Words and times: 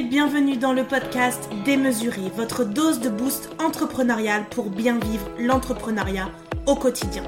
bienvenue 0.00 0.56
dans 0.56 0.72
le 0.72 0.84
podcast 0.84 1.50
Démesuré, 1.66 2.22
votre 2.34 2.64
dose 2.64 3.00
de 3.00 3.10
boost 3.10 3.50
entrepreneurial 3.62 4.46
pour 4.48 4.70
bien 4.70 4.98
vivre 4.98 5.28
l'entrepreneuriat 5.38 6.30
au 6.66 6.74
quotidien. 6.74 7.22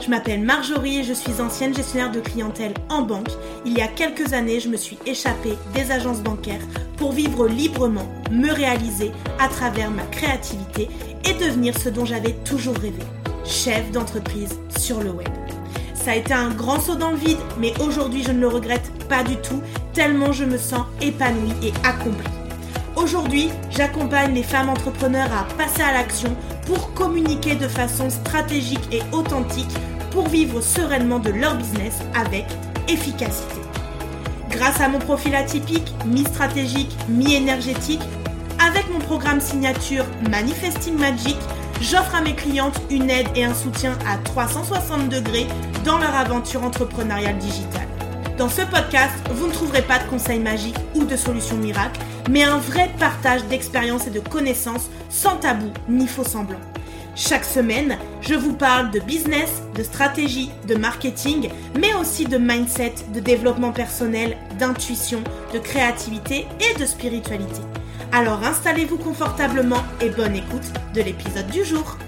Je 0.00 0.08
m'appelle 0.08 0.42
Marjorie 0.42 1.00
et 1.00 1.04
je 1.04 1.12
suis 1.12 1.42
ancienne 1.42 1.74
gestionnaire 1.74 2.10
de 2.10 2.20
clientèle 2.20 2.72
en 2.88 3.02
banque. 3.02 3.28
Il 3.66 3.76
y 3.76 3.82
a 3.82 3.88
quelques 3.88 4.32
années, 4.32 4.60
je 4.60 4.70
me 4.70 4.78
suis 4.78 4.98
échappée 5.04 5.58
des 5.74 5.90
agences 5.90 6.22
bancaires 6.22 6.66
pour 6.96 7.12
vivre 7.12 7.46
librement, 7.46 8.08
me 8.30 8.50
réaliser 8.50 9.12
à 9.38 9.48
travers 9.48 9.90
ma 9.90 10.04
créativité 10.04 10.88
et 11.24 11.34
devenir 11.34 11.78
ce 11.78 11.90
dont 11.90 12.06
j'avais 12.06 12.32
toujours 12.44 12.76
rêvé, 12.76 13.02
chef 13.44 13.90
d'entreprise 13.90 14.58
sur 14.78 15.02
le 15.02 15.10
web. 15.10 15.45
Ça 16.06 16.12
a 16.12 16.14
été 16.14 16.32
un 16.32 16.50
grand 16.50 16.78
saut 16.78 16.94
dans 16.94 17.10
le 17.10 17.16
vide, 17.16 17.40
mais 17.58 17.74
aujourd'hui 17.80 18.22
je 18.22 18.30
ne 18.30 18.38
le 18.38 18.46
regrette 18.46 18.92
pas 19.08 19.24
du 19.24 19.34
tout, 19.38 19.60
tellement 19.92 20.30
je 20.30 20.44
me 20.44 20.56
sens 20.56 20.86
épanouie 21.00 21.52
et 21.64 21.72
accomplie. 21.82 22.30
Aujourd'hui, 22.94 23.48
j'accompagne 23.70 24.32
les 24.32 24.44
femmes 24.44 24.68
entrepreneurs 24.68 25.32
à 25.32 25.52
passer 25.56 25.82
à 25.82 25.92
l'action 25.92 26.36
pour 26.64 26.94
communiquer 26.94 27.56
de 27.56 27.66
façon 27.66 28.08
stratégique 28.08 28.88
et 28.92 29.02
authentique 29.10 29.74
pour 30.12 30.28
vivre 30.28 30.60
sereinement 30.60 31.18
de 31.18 31.30
leur 31.30 31.56
business 31.56 31.96
avec 32.14 32.44
efficacité. 32.86 33.60
Grâce 34.48 34.80
à 34.80 34.88
mon 34.88 35.00
profil 35.00 35.34
atypique, 35.34 35.92
mi-stratégique, 36.06 36.96
mi-énergétique, 37.08 38.02
avec 38.64 38.88
mon 38.92 39.00
programme 39.00 39.40
signature 39.40 40.04
Manifesting 40.30 40.96
Magic, 40.96 41.36
j'offre 41.80 42.14
à 42.14 42.20
mes 42.20 42.34
clientes 42.34 42.80
une 42.90 43.10
aide 43.10 43.28
et 43.34 43.44
un 43.44 43.54
soutien 43.54 43.98
à 44.06 44.18
360 44.18 45.08
degrés 45.08 45.46
dans 45.84 45.98
leur 45.98 46.14
aventure 46.14 46.62
entrepreneuriale 46.62 47.38
digitale. 47.38 47.88
Dans 48.38 48.48
ce 48.48 48.62
podcast, 48.62 49.14
vous 49.32 49.46
ne 49.46 49.52
trouverez 49.52 49.82
pas 49.82 49.98
de 49.98 50.08
conseils 50.08 50.40
magiques 50.40 50.76
ou 50.94 51.04
de 51.04 51.16
solutions 51.16 51.56
miracles, 51.56 52.00
mais 52.28 52.44
un 52.44 52.58
vrai 52.58 52.90
partage 52.98 53.44
d'expériences 53.44 54.06
et 54.06 54.10
de 54.10 54.20
connaissances 54.20 54.90
sans 55.08 55.36
tabou 55.36 55.70
ni 55.88 56.06
faux 56.06 56.24
semblant. 56.24 56.60
Chaque 57.14 57.46
semaine, 57.46 57.96
je 58.20 58.34
vous 58.34 58.52
parle 58.52 58.90
de 58.90 59.00
business, 59.00 59.62
de 59.74 59.82
stratégie, 59.82 60.50
de 60.68 60.74
marketing, 60.74 61.48
mais 61.80 61.94
aussi 61.94 62.26
de 62.26 62.36
mindset, 62.36 62.92
de 63.14 63.20
développement 63.20 63.72
personnel, 63.72 64.36
d'intuition, 64.58 65.24
de 65.54 65.58
créativité 65.58 66.46
et 66.60 66.78
de 66.78 66.84
spiritualité. 66.84 67.62
Alors 68.12 68.42
installez-vous 68.44 68.98
confortablement 68.98 69.82
et 70.00 70.10
bonne 70.10 70.36
écoute 70.36 70.72
de 70.94 71.02
l'épisode 71.02 71.48
du 71.48 71.64
jour. 71.64 71.98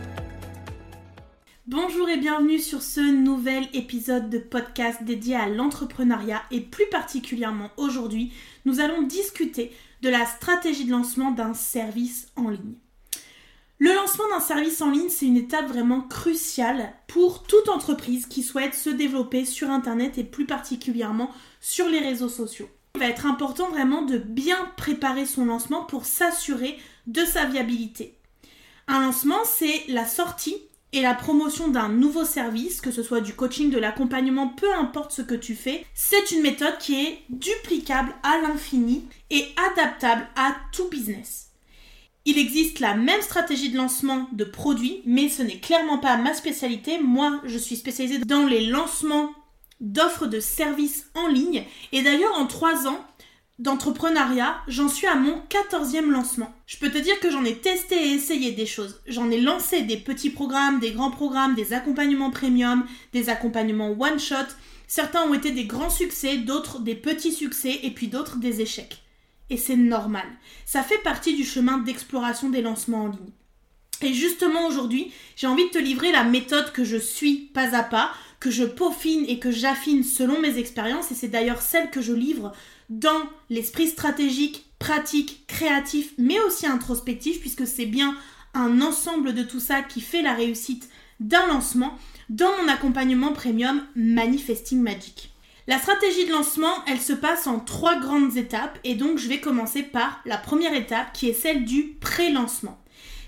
Bonjour 1.67 2.09
et 2.09 2.17
bienvenue 2.17 2.59
sur 2.59 2.83
ce 2.83 3.01
nouvel 3.01 3.69
épisode 3.75 4.31
de 4.31 4.39
podcast 4.39 5.03
dédié 5.03 5.37
à 5.37 5.49
l'entrepreneuriat 5.49 6.43
et 6.51 6.61
plus 6.61 6.89
particulièrement 6.91 7.71
aujourd'hui, 7.77 8.33
nous 8.65 8.81
allons 8.81 9.03
discuter 9.03 9.73
de 10.01 10.09
la 10.09 10.25
stratégie 10.25 10.87
de 10.87 10.93
lancement 10.93 11.31
d'un 11.31 11.53
service 11.53 12.29
en 12.37 12.49
ligne. 12.49 12.77
Le 13.79 13.95
lancement 13.95 14.29
d'un 14.31 14.41
service 14.41 14.81
en 14.81 14.91
ligne, 14.91 15.11
c'est 15.11 15.27
une 15.27 15.37
étape 15.37 15.69
vraiment 15.69 16.01
cruciale 16.01 16.95
pour 17.07 17.43
toute 17.43 17.69
entreprise 17.69 18.27
qui 18.27 18.43
souhaite 18.43 18.75
se 18.75 18.91
développer 18.91 19.45
sur 19.45 19.71
Internet 19.71 20.17
et 20.17 20.25
plus 20.25 20.47
particulièrement 20.47 21.31
sur 21.61 21.89
les 21.89 22.01
réseaux 22.01 22.29
sociaux. 22.29 22.69
Va 22.99 23.07
être 23.07 23.27
important 23.27 23.71
vraiment 23.71 24.03
de 24.03 24.19
bien 24.19 24.73
préparer 24.77 25.25
son 25.25 25.45
lancement 25.45 25.85
pour 25.85 26.05
s'assurer 26.05 26.77
de 27.07 27.25
sa 27.25 27.45
viabilité. 27.45 28.19
Un 28.89 29.01
lancement, 29.03 29.45
c'est 29.45 29.85
la 29.87 30.05
sortie 30.05 30.57
et 30.93 31.03
la 31.03 31.15
promotion 31.15 31.69
d'un 31.69 31.89
nouveau 31.89 32.25
service, 32.25 32.81
que 32.81 32.91
ce 32.91 33.03
soit 33.03 33.21
du 33.21 33.35
coaching, 33.35 33.71
de 33.71 33.79
l'accompagnement, 33.79 34.49
peu 34.49 34.73
importe 34.75 35.13
ce 35.13 35.23
que 35.23 35.35
tu 35.35 35.55
fais, 35.55 35.85
c'est 35.95 36.33
une 36.33 36.43
méthode 36.43 36.79
qui 36.79 36.95
est 36.95 37.19
duplicable 37.29 38.15
à 38.23 38.39
l'infini 38.41 39.05
et 39.31 39.47
adaptable 39.71 40.27
à 40.35 40.57
tout 40.73 40.89
business. 40.89 41.51
Il 42.25 42.37
existe 42.37 42.81
la 42.81 42.95
même 42.95 43.23
stratégie 43.23 43.71
de 43.71 43.77
lancement 43.77 44.29
de 44.33 44.45
produits, 44.45 45.03
mais 45.07 45.29
ce 45.29 45.43
n'est 45.43 45.61
clairement 45.61 45.99
pas 45.99 46.17
ma 46.17 46.35
spécialité. 46.35 46.99
Moi, 46.99 47.41
je 47.45 47.59
suis 47.59 47.77
spécialisée 47.77 48.19
dans 48.19 48.45
les 48.47 48.67
lancements 48.67 49.31
d'offres 49.81 50.27
de 50.27 50.41
services 50.41 51.07
en 51.15 51.29
ligne. 51.29 51.65
Et 51.93 52.03
d'ailleurs, 52.03 52.35
en 52.37 52.47
trois 52.47 52.87
ans, 52.87 53.05
d'entrepreneuriat, 53.59 54.57
j'en 54.69 54.89
suis 54.89 55.07
à 55.07 55.17
mon 55.17 55.43
14e 55.51 56.11
lancement. 56.11 56.55
Je 56.67 56.77
peux 56.79 56.91
te 56.91 56.99
dire 56.99 57.19
que 57.21 57.31
j'en 57.31 57.45
ai 57.45 57.57
testé 57.57 57.97
et 57.97 58.13
essayé 58.13 58.53
des 58.53 58.67
choses. 58.67 59.01
J'en 59.07 59.31
ai 59.31 59.41
lancé 59.41 59.83
des 59.83 59.97
petits 59.97 60.31
programmes, 60.31 60.79
des 60.79 60.93
grands 60.93 61.11
programmes, 61.11 61.55
des 61.55 61.73
accompagnements 61.73 62.31
premium, 62.31 62.87
des 63.13 63.31
accompagnements 63.31 63.97
one 63.99 64.21
shot. 64.21 64.37
Certains 64.87 65.23
ont 65.23 65.35
été 65.35 65.51
des 65.51 65.65
grands 65.65 65.91
succès, 65.91 66.39
d'autres 66.39 66.81
des 66.81 66.95
petits 66.95 67.33
succès 67.33 67.81
et 67.83 67.91
puis 67.91 68.09
d'autres 68.09 68.39
des 68.39 68.61
échecs. 68.61 69.03
Et 69.51 69.57
c'est 69.57 69.77
normal. 69.77 70.27
Ça 70.65 70.83
fait 70.83 71.03
partie 71.03 71.35
du 71.35 71.45
chemin 71.45 71.79
d'exploration 71.79 72.51
des 72.51 72.63
lancements 72.63 73.05
en 73.05 73.09
ligne. 73.09 73.33
Et 74.03 74.15
justement 74.15 74.67
aujourd'hui, 74.69 75.13
j'ai 75.35 75.49
envie 75.49 75.65
de 75.65 75.71
te 75.71 75.79
livrer 75.79 76.13
la 76.13 76.23
méthode 76.23 76.71
que 76.71 76.85
je 76.85 76.97
suis 76.97 77.51
pas 77.53 77.75
à 77.75 77.83
pas, 77.83 78.13
que 78.41 78.51
je 78.51 78.65
peaufine 78.65 79.25
et 79.29 79.39
que 79.39 79.51
j'affine 79.51 80.05
selon 80.05 80.41
mes 80.41 80.59
expériences, 80.59 81.11
et 81.11 81.15
c'est 81.15 81.29
d'ailleurs 81.29 81.63
celle 81.63 81.91
que 81.91 82.01
je 82.01 82.13
livre 82.13 82.53
dans 82.89 83.23
l'esprit 83.51 83.89
stratégique, 83.89 84.67
pratique, 84.79 85.45
créatif, 85.47 86.13
mais 86.19 86.39
aussi 86.41 86.67
introspectif, 86.67 87.41
puisque 87.41 87.67
c'est 87.67 87.87
bien 87.87 88.17
un 88.55 88.81
ensemble 88.81 89.35
de 89.35 89.43
tout 89.43 89.61
ça 89.61 89.83
qui 89.83 90.01
fait 90.01 90.23
la 90.23 90.35
réussite 90.35 90.89
d'un 91.21 91.47
lancement 91.49 91.99
dans 92.29 92.51
mon 92.63 92.69
accompagnement 92.69 93.33
premium 93.33 93.83
Manifesting 93.97 94.81
Magic. 94.81 95.33
La 95.67 95.79
stratégie 95.79 96.27
de 96.27 96.33
lancement, 96.33 96.73
elle 96.87 97.01
se 97.01 97.13
passe 97.13 97.47
en 97.47 97.61
trois 97.61 98.01
grandes 98.01 98.37
étapes 98.39 98.79
et 98.85 98.95
donc 98.95 99.19
je 99.19 99.29
vais 99.29 99.41
commencer 99.41 99.83
par 99.83 100.23
la 100.25 100.39
première 100.39 100.73
étape 100.73 101.13
qui 101.13 101.29
est 101.29 101.35
celle 101.35 101.67
du 101.67 101.97
pré-lancement. 102.01 102.79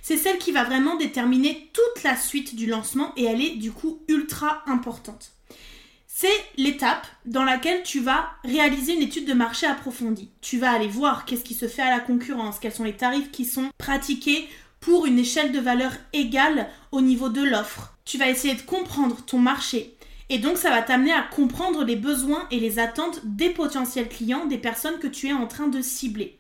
C'est 0.03 0.17
celle 0.17 0.39
qui 0.39 0.53
va 0.53 0.65
vraiment 0.65 0.97
déterminer 0.97 1.71
toute 1.73 2.03
la 2.03 2.17
suite 2.17 2.55
du 2.55 2.67
lancement 2.67 3.13
et 3.17 3.25
elle 3.25 3.43
est 3.43 3.57
du 3.57 3.73
coup 3.73 4.01
ultra 4.09 4.63
importante. 4.67 5.33
C'est 6.07 6.29
l'étape 6.57 7.07
dans 7.25 7.45
laquelle 7.45 7.83
tu 7.83 8.01
vas 8.01 8.31
réaliser 8.45 8.95
une 8.95 9.03
étude 9.03 9.27
de 9.27 9.33
marché 9.33 9.67
approfondie. 9.67 10.31
Tu 10.41 10.59
vas 10.59 10.73
aller 10.73 10.89
voir 10.89 11.25
qu'est-ce 11.25 11.45
qui 11.45 11.55
se 11.55 11.69
fait 11.69 11.83
à 11.83 11.91
la 11.91 12.01
concurrence, 12.01 12.59
quels 12.59 12.75
sont 12.75 12.85
les 12.85 12.97
tarifs 12.97 13.31
qui 13.31 13.45
sont 13.45 13.71
pratiqués 13.79 14.47
pour 14.81 15.07
une 15.07 15.19
échelle 15.19 15.53
de 15.53 15.61
valeur 15.61 15.93
égale 16.13 16.69
au 16.93 17.01
niveau 17.01 17.29
de 17.29 17.43
l'offre. 17.43 17.95
Tu 18.05 18.19
vas 18.19 18.29
essayer 18.29 18.55
de 18.55 18.63
comprendre 18.63 19.25
ton 19.25 19.39
marché. 19.39 19.97
Et 20.29 20.39
donc 20.39 20.59
ça 20.59 20.71
va 20.71 20.83
t'amener 20.83 21.13
à 21.13 21.23
comprendre 21.23 21.85
les 21.85 21.97
besoins 21.97 22.47
et 22.51 22.61
les 22.61 22.79
attentes 22.79 23.21
des 23.25 23.51
potentiels 23.51 24.09
clients, 24.09 24.47
des 24.47 24.59
personnes 24.59 24.99
que 24.99 25.07
tu 25.07 25.29
es 25.29 25.33
en 25.33 25.47
train 25.47 25.69
de 25.69 25.83
cibler. 25.83 26.39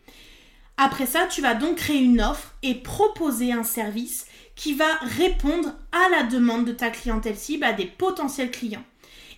Après 0.82 1.04
ça, 1.04 1.26
tu 1.26 1.42
vas 1.42 1.52
donc 1.52 1.76
créer 1.76 2.00
une 2.00 2.22
offre 2.22 2.54
et 2.62 2.74
proposer 2.74 3.52
un 3.52 3.64
service 3.64 4.24
qui 4.56 4.72
va 4.72 4.86
répondre 5.02 5.74
à 5.92 6.08
la 6.08 6.22
demande 6.22 6.64
de 6.64 6.72
ta 6.72 6.88
clientèle 6.88 7.36
cible, 7.36 7.64
à 7.64 7.74
des 7.74 7.84
potentiels 7.84 8.50
clients. 8.50 8.84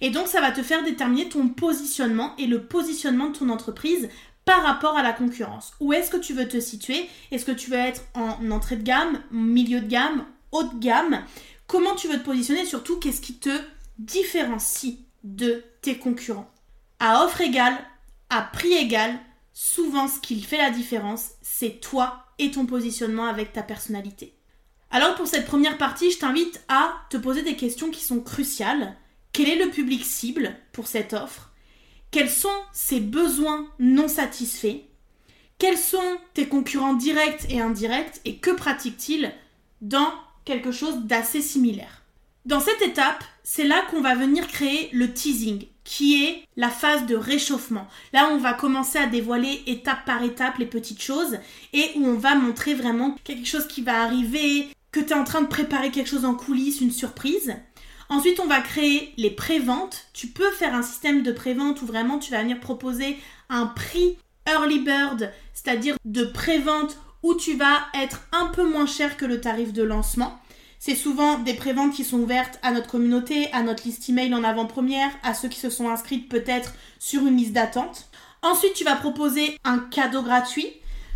Et 0.00 0.10
donc, 0.10 0.28
ça 0.28 0.40
va 0.40 0.52
te 0.52 0.62
faire 0.62 0.84
déterminer 0.84 1.28
ton 1.28 1.48
positionnement 1.48 2.36
et 2.38 2.46
le 2.46 2.62
positionnement 2.62 3.30
de 3.30 3.38
ton 3.38 3.48
entreprise 3.48 4.08
par 4.44 4.62
rapport 4.62 4.96
à 4.96 5.02
la 5.02 5.12
concurrence. 5.12 5.72
Où 5.80 5.92
est-ce 5.92 6.12
que 6.12 6.16
tu 6.16 6.32
veux 6.32 6.46
te 6.46 6.60
situer? 6.60 7.08
Est-ce 7.32 7.44
que 7.44 7.50
tu 7.50 7.70
veux 7.70 7.76
être 7.76 8.02
en 8.14 8.48
entrée 8.52 8.76
de 8.76 8.84
gamme, 8.84 9.20
milieu 9.32 9.80
de 9.80 9.88
gamme, 9.88 10.24
haut 10.52 10.62
de 10.62 10.78
gamme? 10.78 11.24
Comment 11.66 11.96
tu 11.96 12.06
veux 12.06 12.20
te 12.20 12.24
positionner? 12.24 12.66
Surtout, 12.66 13.00
qu'est-ce 13.00 13.20
qui 13.20 13.34
te 13.34 13.60
différencie 13.98 14.98
de 15.24 15.64
tes 15.80 15.98
concurrents? 15.98 16.48
À 17.00 17.24
offre 17.24 17.40
égale, 17.40 17.76
à 18.30 18.42
prix 18.42 18.74
égal, 18.74 19.18
souvent 19.52 20.08
ce 20.08 20.20
qui 20.20 20.40
fait 20.40 20.58
la 20.58 20.70
différence, 20.70 21.32
c'est 21.42 21.80
toi 21.80 22.26
et 22.38 22.50
ton 22.50 22.66
positionnement 22.66 23.26
avec 23.26 23.52
ta 23.52 23.62
personnalité. 23.62 24.34
Alors 24.90 25.14
pour 25.14 25.26
cette 25.26 25.46
première 25.46 25.78
partie, 25.78 26.10
je 26.10 26.18
t'invite 26.18 26.62
à 26.68 26.94
te 27.10 27.16
poser 27.16 27.42
des 27.42 27.56
questions 27.56 27.90
qui 27.90 28.04
sont 28.04 28.20
cruciales. 28.20 28.96
Quel 29.32 29.48
est 29.48 29.64
le 29.64 29.70
public 29.70 30.04
cible 30.04 30.54
pour 30.72 30.86
cette 30.86 31.14
offre? 31.14 31.50
Quels 32.10 32.30
sont 32.30 32.48
ses 32.72 33.00
besoins 33.00 33.66
non 33.78 34.08
satisfaits? 34.08 34.82
Quels 35.58 35.78
sont 35.78 36.18
tes 36.34 36.46
concurrents 36.46 36.94
directs 36.94 37.46
et 37.48 37.60
indirects? 37.60 38.20
Et 38.26 38.36
que 38.36 38.50
pratiquent-ils 38.50 39.32
dans 39.80 40.12
quelque 40.44 40.72
chose 40.72 41.04
d'assez 41.04 41.40
similaire? 41.40 42.02
Dans 42.44 42.60
cette 42.60 42.82
étape, 42.82 43.24
c'est 43.44 43.64
là 43.64 43.82
qu'on 43.88 44.00
va 44.00 44.14
venir 44.14 44.46
créer 44.48 44.90
le 44.92 45.12
teasing, 45.14 45.66
qui 45.84 46.24
est 46.24 46.44
la 46.56 46.68
phase 46.68 47.06
de 47.06 47.16
réchauffement. 47.16 47.88
Là, 48.12 48.28
on 48.32 48.38
va 48.38 48.52
commencer 48.52 48.98
à 48.98 49.06
dévoiler 49.06 49.62
étape 49.66 50.04
par 50.04 50.22
étape 50.22 50.58
les 50.58 50.66
petites 50.66 51.02
choses 51.02 51.38
et 51.72 51.90
où 51.96 52.06
on 52.06 52.18
va 52.18 52.34
montrer 52.34 52.74
vraiment 52.74 53.16
quelque 53.24 53.46
chose 53.46 53.66
qui 53.66 53.82
va 53.82 54.02
arriver, 54.02 54.68
que 54.92 55.00
tu 55.00 55.10
es 55.10 55.14
en 55.14 55.24
train 55.24 55.42
de 55.42 55.48
préparer 55.48 55.90
quelque 55.90 56.10
chose 56.10 56.24
en 56.24 56.34
coulisses, 56.34 56.80
une 56.80 56.92
surprise. 56.92 57.54
Ensuite, 58.08 58.40
on 58.40 58.46
va 58.46 58.60
créer 58.60 59.14
les 59.16 59.30
préventes. 59.30 60.06
Tu 60.12 60.26
peux 60.26 60.50
faire 60.50 60.74
un 60.74 60.82
système 60.82 61.22
de 61.22 61.32
prévente 61.32 61.80
où 61.82 61.86
vraiment 61.86 62.18
tu 62.18 62.30
vas 62.30 62.42
venir 62.42 62.60
proposer 62.60 63.16
un 63.48 63.66
prix 63.66 64.18
early 64.46 64.80
bird, 64.80 65.32
c'est-à-dire 65.54 65.96
de 66.04 66.24
prévente 66.24 66.98
où 67.22 67.34
tu 67.34 67.54
vas 67.56 67.86
être 67.94 68.22
un 68.32 68.46
peu 68.46 68.68
moins 68.68 68.86
cher 68.86 69.16
que 69.16 69.24
le 69.24 69.40
tarif 69.40 69.72
de 69.72 69.82
lancement. 69.82 70.41
C'est 70.84 70.96
souvent 70.96 71.38
des 71.38 71.54
préventes 71.54 71.94
qui 71.94 72.02
sont 72.02 72.18
ouvertes 72.18 72.58
à 72.60 72.72
notre 72.72 72.88
communauté, 72.88 73.48
à 73.52 73.62
notre 73.62 73.84
liste 73.84 74.08
email 74.08 74.34
en 74.34 74.42
avant-première, 74.42 75.12
à 75.22 75.32
ceux 75.32 75.48
qui 75.48 75.60
se 75.60 75.70
sont 75.70 75.88
inscrits 75.88 76.18
peut-être 76.18 76.74
sur 76.98 77.24
une 77.24 77.36
liste 77.36 77.52
d'attente. 77.52 78.10
Ensuite, 78.42 78.74
tu 78.74 78.82
vas 78.82 78.96
proposer 78.96 79.56
un 79.62 79.78
cadeau 79.78 80.22
gratuit. 80.22 80.66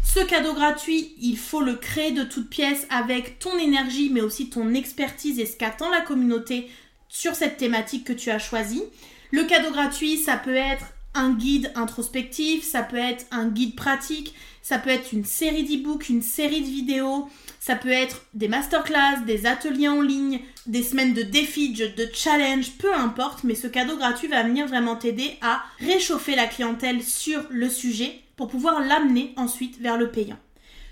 Ce 0.04 0.20
cadeau 0.20 0.54
gratuit, 0.54 1.16
il 1.20 1.36
faut 1.36 1.62
le 1.62 1.74
créer 1.74 2.12
de 2.12 2.22
toutes 2.22 2.48
pièces 2.48 2.86
avec 2.90 3.40
ton 3.40 3.58
énergie, 3.58 4.08
mais 4.08 4.20
aussi 4.20 4.50
ton 4.50 4.72
expertise 4.72 5.40
et 5.40 5.46
ce 5.46 5.56
qu'attend 5.56 5.90
la 5.90 6.00
communauté 6.00 6.70
sur 7.08 7.34
cette 7.34 7.56
thématique 7.56 8.06
que 8.06 8.12
tu 8.12 8.30
as 8.30 8.38
choisie. 8.38 8.84
Le 9.32 9.42
cadeau 9.46 9.72
gratuit, 9.72 10.16
ça 10.16 10.36
peut 10.36 10.54
être 10.54 10.84
un 11.14 11.32
guide 11.32 11.72
introspectif, 11.74 12.62
ça 12.62 12.84
peut 12.84 12.96
être 12.98 13.26
un 13.32 13.48
guide 13.48 13.74
pratique, 13.74 14.32
ça 14.66 14.80
peut 14.80 14.90
être 14.90 15.12
une 15.12 15.24
série 15.24 15.62
d'e-books, 15.62 16.08
une 16.08 16.22
série 16.22 16.60
de 16.60 16.66
vidéos, 16.66 17.28
ça 17.60 17.76
peut 17.76 17.88
être 17.88 18.22
des 18.34 18.48
masterclass, 18.48 19.24
des 19.24 19.46
ateliers 19.46 19.86
en 19.86 20.00
ligne, 20.00 20.40
des 20.66 20.82
semaines 20.82 21.14
de 21.14 21.22
défis, 21.22 21.72
de 21.72 22.08
challenge, 22.12 22.72
peu 22.72 22.92
importe, 22.92 23.44
mais 23.44 23.54
ce 23.54 23.68
cadeau 23.68 23.96
gratuit 23.96 24.26
va 24.26 24.42
venir 24.42 24.66
vraiment 24.66 24.96
t'aider 24.96 25.38
à 25.40 25.62
réchauffer 25.78 26.34
la 26.34 26.48
clientèle 26.48 27.00
sur 27.04 27.44
le 27.48 27.68
sujet 27.68 28.18
pour 28.34 28.48
pouvoir 28.48 28.80
l'amener 28.80 29.34
ensuite 29.36 29.80
vers 29.80 29.96
le 29.96 30.10
payant. 30.10 30.38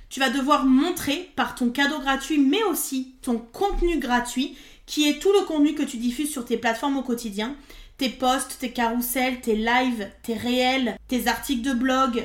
Tu 0.09 0.20
vas 0.20 0.31
devoir 0.31 0.67
montrer 0.67 1.32
par 1.35 1.56
ton 1.56 1.70
cadeau 1.70 1.99
gratuit, 1.99 2.38
mais 2.38 2.62
aussi 2.62 3.17
ton 3.23 3.38
contenu 3.38 3.99
gratuit, 3.99 4.56
qui 4.87 5.09
est 5.09 5.19
tout 5.19 5.32
le 5.32 5.44
contenu 5.47 5.75
que 5.75 5.82
tu 5.82 5.97
diffuses 5.97 6.31
sur 6.31 6.44
tes 6.44 6.59
plateformes 6.59 6.99
au 6.99 7.03
quotidien, 7.03 7.56
tes 7.99 8.09
posts, 8.09 8.56
tes 8.61 8.70
carousels, 8.70 9.41
tes 9.41 9.56
lives, 9.56 10.09
tes 10.23 10.35
réels, 10.35 10.97
tes 11.09 11.27
articles 11.27 11.62
de 11.62 11.73
blog, 11.73 12.25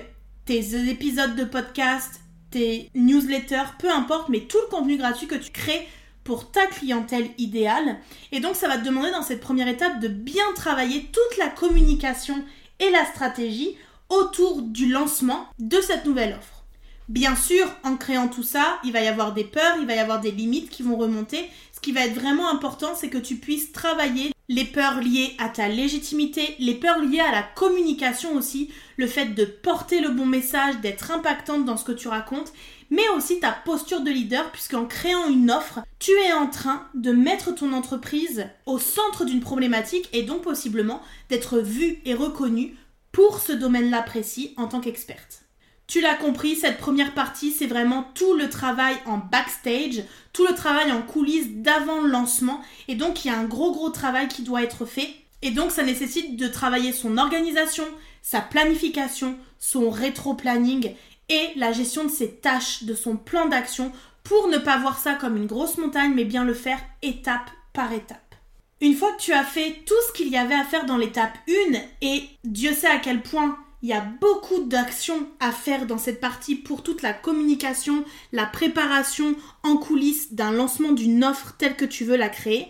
tes 0.49 0.89
épisodes 0.89 1.35
de 1.35 1.43
podcast, 1.43 2.21
tes 2.49 2.89
newsletters, 2.95 3.75
peu 3.77 3.87
importe, 3.87 4.29
mais 4.29 4.39
tout 4.39 4.57
le 4.57 4.75
contenu 4.75 4.97
gratuit 4.97 5.27
que 5.27 5.35
tu 5.35 5.51
crées 5.51 5.87
pour 6.23 6.49
ta 6.49 6.65
clientèle 6.65 7.29
idéale. 7.37 7.99
Et 8.31 8.39
donc 8.39 8.55
ça 8.55 8.67
va 8.67 8.79
te 8.79 8.83
demander 8.83 9.11
dans 9.11 9.21
cette 9.21 9.41
première 9.41 9.67
étape 9.67 9.99
de 9.99 10.07
bien 10.07 10.51
travailler 10.55 11.11
toute 11.13 11.37
la 11.37 11.49
communication 11.49 12.43
et 12.79 12.89
la 12.89 13.05
stratégie 13.05 13.77
autour 14.09 14.63
du 14.63 14.91
lancement 14.91 15.45
de 15.59 15.79
cette 15.81 16.05
nouvelle 16.05 16.33
offre. 16.33 16.63
Bien 17.09 17.35
sûr, 17.35 17.67
en 17.83 17.95
créant 17.95 18.27
tout 18.27 18.41
ça, 18.41 18.79
il 18.83 18.91
va 18.91 19.01
y 19.01 19.07
avoir 19.07 19.35
des 19.35 19.43
peurs, 19.43 19.77
il 19.79 19.85
va 19.85 19.93
y 19.93 19.99
avoir 19.99 20.19
des 20.19 20.31
limites 20.31 20.71
qui 20.71 20.81
vont 20.81 20.97
remonter. 20.97 21.47
Ce 21.75 21.79
qui 21.79 21.91
va 21.91 22.07
être 22.07 22.15
vraiment 22.15 22.49
important, 22.49 22.95
c'est 22.95 23.09
que 23.09 23.19
tu 23.19 23.35
puisses 23.35 23.71
travailler 23.71 24.31
les 24.49 24.65
peurs 24.65 24.99
liées 24.99 25.35
à 25.37 25.47
ta 25.47 25.67
légitimité, 25.67 26.55
les 26.57 26.73
peurs 26.73 26.99
liées 26.99 27.19
à 27.19 27.31
la 27.31 27.43
communication 27.43 28.35
aussi, 28.35 28.69
le 28.97 29.05
fait 29.05 29.27
de 29.27 29.45
porter 29.45 30.01
le 30.01 30.09
bon 30.09 30.25
message, 30.25 30.81
d'être 30.81 31.11
impactante 31.11 31.65
dans 31.65 31.77
ce 31.77 31.85
que 31.85 31.91
tu 31.91 32.07
racontes, 32.07 32.51
mais 32.89 33.07
aussi 33.15 33.39
ta 33.39 33.51
posture 33.51 34.01
de 34.01 34.09
leader, 34.09 34.51
puisqu'en 34.51 34.85
créant 34.85 35.29
une 35.29 35.51
offre, 35.51 35.81
tu 35.99 36.11
es 36.11 36.33
en 36.33 36.47
train 36.47 36.87
de 36.95 37.11
mettre 37.11 37.53
ton 37.53 37.73
entreprise 37.73 38.47
au 38.65 38.79
centre 38.79 39.23
d'une 39.23 39.39
problématique 39.39 40.09
et 40.13 40.23
donc 40.23 40.41
possiblement 40.41 41.01
d'être 41.29 41.59
vue 41.59 41.99
et 42.05 42.15
reconnue 42.15 42.75
pour 43.11 43.39
ce 43.39 43.51
domaine-là 43.51 44.01
précis 44.01 44.55
en 44.57 44.67
tant 44.67 44.81
qu'experte. 44.81 45.43
Tu 45.89 46.01
l'as 46.01 46.13
compris, 46.13 46.55
cette 46.55 46.77
première 46.77 47.15
partie, 47.15 47.49
c'est 47.49 47.65
vraiment 47.65 48.03
tout 48.13 48.35
le 48.35 48.47
travail 48.47 48.95
en 49.07 49.17
backstage, 49.17 50.03
tout 50.33 50.45
le 50.45 50.53
travail 50.53 50.91
en 50.91 51.01
coulisses 51.01 51.49
d'avant 51.49 52.01
le 52.01 52.09
lancement. 52.09 52.61
Et 52.87 52.93
donc, 52.93 53.25
il 53.25 53.29
y 53.29 53.31
a 53.31 53.39
un 53.39 53.45
gros, 53.45 53.71
gros 53.71 53.89
travail 53.89 54.27
qui 54.27 54.43
doit 54.43 54.61
être 54.61 54.85
fait. 54.85 55.09
Et 55.41 55.49
donc, 55.49 55.71
ça 55.71 55.81
nécessite 55.81 56.37
de 56.37 56.47
travailler 56.47 56.93
son 56.93 57.17
organisation, 57.17 57.85
sa 58.21 58.39
planification, 58.39 59.35
son 59.57 59.89
rétro-planning 59.89 60.93
et 61.27 61.49
la 61.55 61.71
gestion 61.71 62.03
de 62.03 62.11
ses 62.11 62.35
tâches, 62.35 62.83
de 62.83 62.93
son 62.93 63.17
plan 63.17 63.47
d'action 63.47 63.91
pour 64.23 64.47
ne 64.47 64.59
pas 64.59 64.77
voir 64.77 64.99
ça 64.99 65.15
comme 65.15 65.37
une 65.37 65.47
grosse 65.47 65.79
montagne, 65.79 66.13
mais 66.13 66.25
bien 66.25 66.45
le 66.45 66.53
faire 66.53 66.79
étape 67.01 67.49
par 67.73 67.91
étape. 67.93 68.35
Une 68.79 68.93
fois 68.93 69.11
que 69.13 69.21
tu 69.21 69.33
as 69.33 69.43
fait 69.43 69.81
tout 69.87 69.95
ce 70.07 70.13
qu'il 70.13 70.27
y 70.27 70.37
avait 70.37 70.53
à 70.53 70.65
faire 70.65 70.85
dans 70.85 70.97
l'étape 70.97 71.35
1, 71.49 71.79
et 72.03 72.29
Dieu 72.43 72.73
sait 72.73 72.85
à 72.85 72.99
quel 72.99 73.23
point 73.23 73.57
il 73.81 73.89
y 73.89 73.93
a 73.93 74.05
beaucoup 74.19 74.63
d'actions 74.65 75.27
à 75.39 75.51
faire 75.51 75.85
dans 75.85 75.97
cette 75.97 76.19
partie 76.19 76.55
pour 76.55 76.83
toute 76.83 77.01
la 77.01 77.13
communication, 77.13 78.03
la 78.33 78.45
préparation 78.45 79.35
en 79.63 79.77
coulisses 79.77 80.33
d'un 80.33 80.51
lancement 80.51 80.91
d'une 80.91 81.23
offre 81.23 81.55
telle 81.57 81.75
que 81.75 81.85
tu 81.85 82.03
veux 82.03 82.17
la 82.17 82.29
créer. 82.29 82.67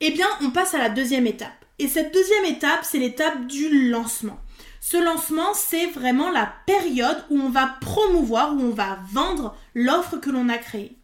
Eh 0.00 0.10
bien, 0.10 0.26
on 0.42 0.50
passe 0.50 0.74
à 0.74 0.78
la 0.78 0.90
deuxième 0.90 1.26
étape. 1.26 1.64
Et 1.78 1.88
cette 1.88 2.12
deuxième 2.12 2.44
étape, 2.44 2.80
c'est 2.82 2.98
l'étape 2.98 3.46
du 3.46 3.88
lancement. 3.90 4.38
Ce 4.80 4.96
lancement, 4.96 5.54
c'est 5.54 5.86
vraiment 5.86 6.30
la 6.30 6.52
période 6.66 7.24
où 7.30 7.40
on 7.40 7.48
va 7.48 7.76
promouvoir, 7.80 8.54
où 8.54 8.60
on 8.60 8.70
va 8.70 8.98
vendre 9.12 9.56
l'offre 9.74 10.18
que 10.18 10.30
l'on 10.30 10.48
a 10.48 10.58
créée. 10.58 10.96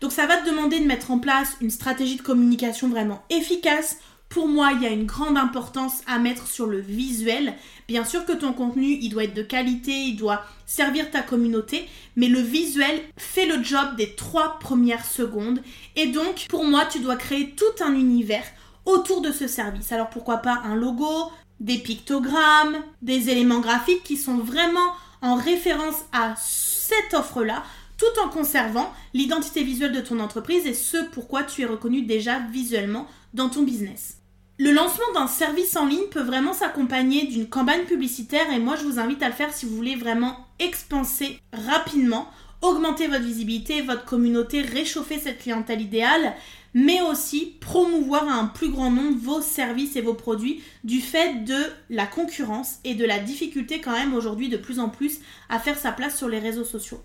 Donc 0.00 0.12
ça 0.12 0.26
va 0.26 0.36
te 0.36 0.48
demander 0.48 0.80
de 0.80 0.86
mettre 0.86 1.10
en 1.10 1.18
place 1.18 1.56
une 1.60 1.70
stratégie 1.70 2.16
de 2.16 2.22
communication 2.22 2.88
vraiment 2.88 3.22
efficace 3.30 3.98
pour 4.34 4.48
moi, 4.48 4.72
il 4.72 4.82
y 4.82 4.86
a 4.86 4.90
une 4.90 5.06
grande 5.06 5.38
importance 5.38 6.02
à 6.08 6.18
mettre 6.18 6.48
sur 6.48 6.66
le 6.66 6.80
visuel. 6.80 7.54
Bien 7.86 8.04
sûr 8.04 8.24
que 8.24 8.32
ton 8.32 8.52
contenu, 8.52 8.98
il 9.00 9.10
doit 9.10 9.24
être 9.24 9.34
de 9.34 9.42
qualité, 9.42 9.92
il 9.92 10.16
doit 10.16 10.42
servir 10.64 11.10
ta 11.10 11.20
communauté, 11.20 11.86
mais 12.16 12.28
le 12.28 12.40
visuel 12.40 13.00
fait 13.16 13.46
le 13.46 13.62
job 13.62 13.96
des 13.96 14.14
trois 14.14 14.58
premières 14.58 15.04
secondes. 15.04 15.60
Et 15.94 16.06
donc, 16.06 16.46
pour 16.48 16.64
moi, 16.64 16.86
tu 16.86 17.00
dois 17.00 17.16
créer 17.16 17.50
tout 17.50 17.84
un 17.84 17.94
univers 17.94 18.44
autour 18.86 19.20
de 19.20 19.32
ce 19.32 19.46
service. 19.46 19.92
Alors 19.92 20.10
pourquoi 20.10 20.38
pas 20.38 20.62
un 20.64 20.74
logo, 20.74 21.30
des 21.60 21.78
pictogrammes, 21.78 22.76
des 23.02 23.30
éléments 23.30 23.60
graphiques 23.60 24.02
qui 24.02 24.16
sont 24.16 24.38
vraiment 24.38 24.92
en 25.22 25.36
référence 25.36 26.04
à 26.12 26.34
cette 26.36 27.14
offre-là, 27.14 27.62
tout 27.96 28.20
en 28.22 28.28
conservant 28.28 28.92
l'identité 29.14 29.62
visuelle 29.62 29.92
de 29.92 30.00
ton 30.00 30.20
entreprise 30.20 30.66
et 30.66 30.74
ce 30.74 30.98
pourquoi 31.12 31.44
tu 31.44 31.62
es 31.62 31.66
reconnu 31.66 32.02
déjà 32.02 32.40
visuellement 32.50 33.06
dans 33.32 33.48
ton 33.48 33.62
business. 33.62 34.18
Le 34.56 34.70
lancement 34.70 35.12
d'un 35.14 35.26
service 35.26 35.76
en 35.76 35.86
ligne 35.86 36.06
peut 36.12 36.22
vraiment 36.22 36.52
s'accompagner 36.52 37.26
d'une 37.26 37.48
campagne 37.48 37.86
publicitaire 37.86 38.52
et 38.52 38.60
moi 38.60 38.76
je 38.76 38.84
vous 38.84 39.00
invite 39.00 39.20
à 39.24 39.28
le 39.28 39.34
faire 39.34 39.52
si 39.52 39.66
vous 39.66 39.74
voulez 39.74 39.96
vraiment 39.96 40.46
expanser 40.60 41.40
rapidement, 41.52 42.30
augmenter 42.62 43.08
votre 43.08 43.24
visibilité, 43.24 43.82
votre 43.82 44.04
communauté, 44.04 44.62
réchauffer 44.62 45.18
cette 45.18 45.40
clientèle 45.40 45.80
idéale, 45.80 46.34
mais 46.72 47.02
aussi 47.02 47.56
promouvoir 47.58 48.28
à 48.28 48.34
un 48.34 48.46
plus 48.46 48.70
grand 48.70 48.92
nombre 48.92 49.18
vos 49.18 49.40
services 49.40 49.96
et 49.96 50.02
vos 50.02 50.14
produits 50.14 50.62
du 50.84 51.00
fait 51.00 51.44
de 51.44 51.58
la 51.90 52.06
concurrence 52.06 52.78
et 52.84 52.94
de 52.94 53.04
la 53.04 53.18
difficulté 53.18 53.80
quand 53.80 53.92
même 53.92 54.14
aujourd'hui 54.14 54.48
de 54.48 54.56
plus 54.56 54.78
en 54.78 54.88
plus 54.88 55.18
à 55.48 55.58
faire 55.58 55.78
sa 55.78 55.90
place 55.90 56.16
sur 56.16 56.28
les 56.28 56.38
réseaux 56.38 56.64
sociaux. 56.64 57.02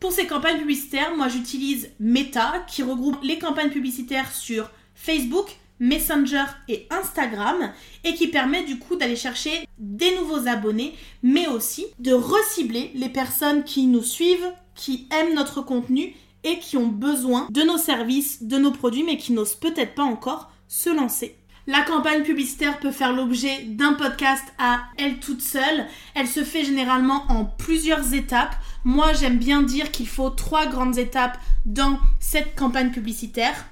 Pour 0.00 0.12
ces 0.12 0.26
campagnes 0.26 0.60
publicitaires, 0.60 1.14
moi 1.14 1.28
j'utilise 1.28 1.90
Meta 2.00 2.64
qui 2.66 2.82
regroupe 2.82 3.22
les 3.22 3.38
campagnes 3.38 3.70
publicitaires 3.70 4.32
sur 4.32 4.70
Facebook, 4.94 5.58
Messenger 5.84 6.44
et 6.68 6.86
Instagram 6.90 7.72
et 8.04 8.14
qui 8.14 8.28
permet 8.28 8.64
du 8.64 8.78
coup 8.78 8.96
d'aller 8.96 9.16
chercher 9.16 9.68
des 9.78 10.14
nouveaux 10.16 10.48
abonnés 10.48 10.94
mais 11.22 11.46
aussi 11.46 11.86
de 11.98 12.12
recibler 12.12 12.90
les 12.94 13.08
personnes 13.08 13.64
qui 13.64 13.86
nous 13.86 14.02
suivent, 14.02 14.52
qui 14.74 15.06
aiment 15.12 15.34
notre 15.34 15.60
contenu 15.60 16.14
et 16.42 16.58
qui 16.58 16.76
ont 16.76 16.88
besoin 16.88 17.46
de 17.50 17.62
nos 17.62 17.78
services, 17.78 18.42
de 18.42 18.56
nos 18.56 18.72
produits 18.72 19.04
mais 19.04 19.16
qui 19.16 19.32
n'osent 19.32 19.54
peut-être 19.56 19.94
pas 19.94 20.02
encore 20.02 20.50
se 20.68 20.90
lancer. 20.90 21.36
La 21.66 21.80
campagne 21.80 22.22
publicitaire 22.22 22.78
peut 22.78 22.90
faire 22.90 23.14
l'objet 23.14 23.64
d'un 23.64 23.94
podcast 23.94 24.44
à 24.58 24.82
elle 24.98 25.18
toute 25.18 25.40
seule. 25.40 25.86
Elle 26.14 26.28
se 26.28 26.44
fait 26.44 26.62
généralement 26.62 27.24
en 27.30 27.46
plusieurs 27.46 28.12
étapes. 28.12 28.54
Moi, 28.84 29.14
j'aime 29.14 29.38
bien 29.38 29.62
dire 29.62 29.90
qu'il 29.90 30.06
faut 30.06 30.28
trois 30.28 30.66
grandes 30.66 30.98
étapes 30.98 31.38
dans 31.64 31.98
cette 32.20 32.54
campagne 32.54 32.90
publicitaire. 32.90 33.64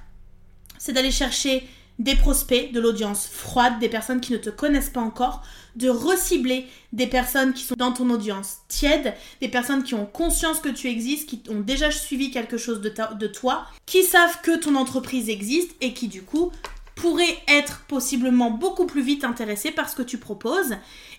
C'est 0.79 0.93
d'aller 0.93 1.11
chercher 1.11 1.67
des 1.99 2.15
prospects, 2.15 2.71
de 2.71 2.79
l'audience 2.79 3.27
froide, 3.27 3.79
des 3.79 3.89
personnes 3.89 4.19
qui 4.19 4.33
ne 4.33 4.37
te 4.37 4.49
connaissent 4.49 4.89
pas 4.89 5.01
encore, 5.01 5.43
de 5.75 5.89
recibler 5.89 6.67
des 6.91 7.07
personnes 7.07 7.53
qui 7.53 7.63
sont 7.63 7.75
dans 7.77 7.91
ton 7.91 8.09
audience 8.09 8.57
tiède, 8.67 9.13
des 9.41 9.47
personnes 9.47 9.83
qui 9.83 9.93
ont 9.93 10.05
conscience 10.05 10.59
que 10.59 10.69
tu 10.69 10.89
existes, 10.89 11.29
qui 11.29 11.43
ont 11.49 11.59
déjà 11.59 11.91
suivi 11.91 12.31
quelque 12.31 12.57
chose 12.57 12.81
de, 12.81 13.27
toi, 13.27 13.65
qui 13.85 14.03
savent 14.03 14.41
que 14.41 14.57
ton 14.57 14.75
entreprise 14.75 15.29
existe 15.29 15.71
et 15.81 15.93
qui 15.93 16.07
du 16.07 16.23
coup 16.23 16.51
pourraient 16.95 17.37
être 17.47 17.81
possiblement 17.87 18.51
beaucoup 18.51 18.85
plus 18.85 19.01
vite 19.01 19.23
intéressées 19.23 19.71
par 19.71 19.89
ce 19.89 19.95
que 19.95 20.03
tu 20.03 20.17
proposes. 20.17 20.75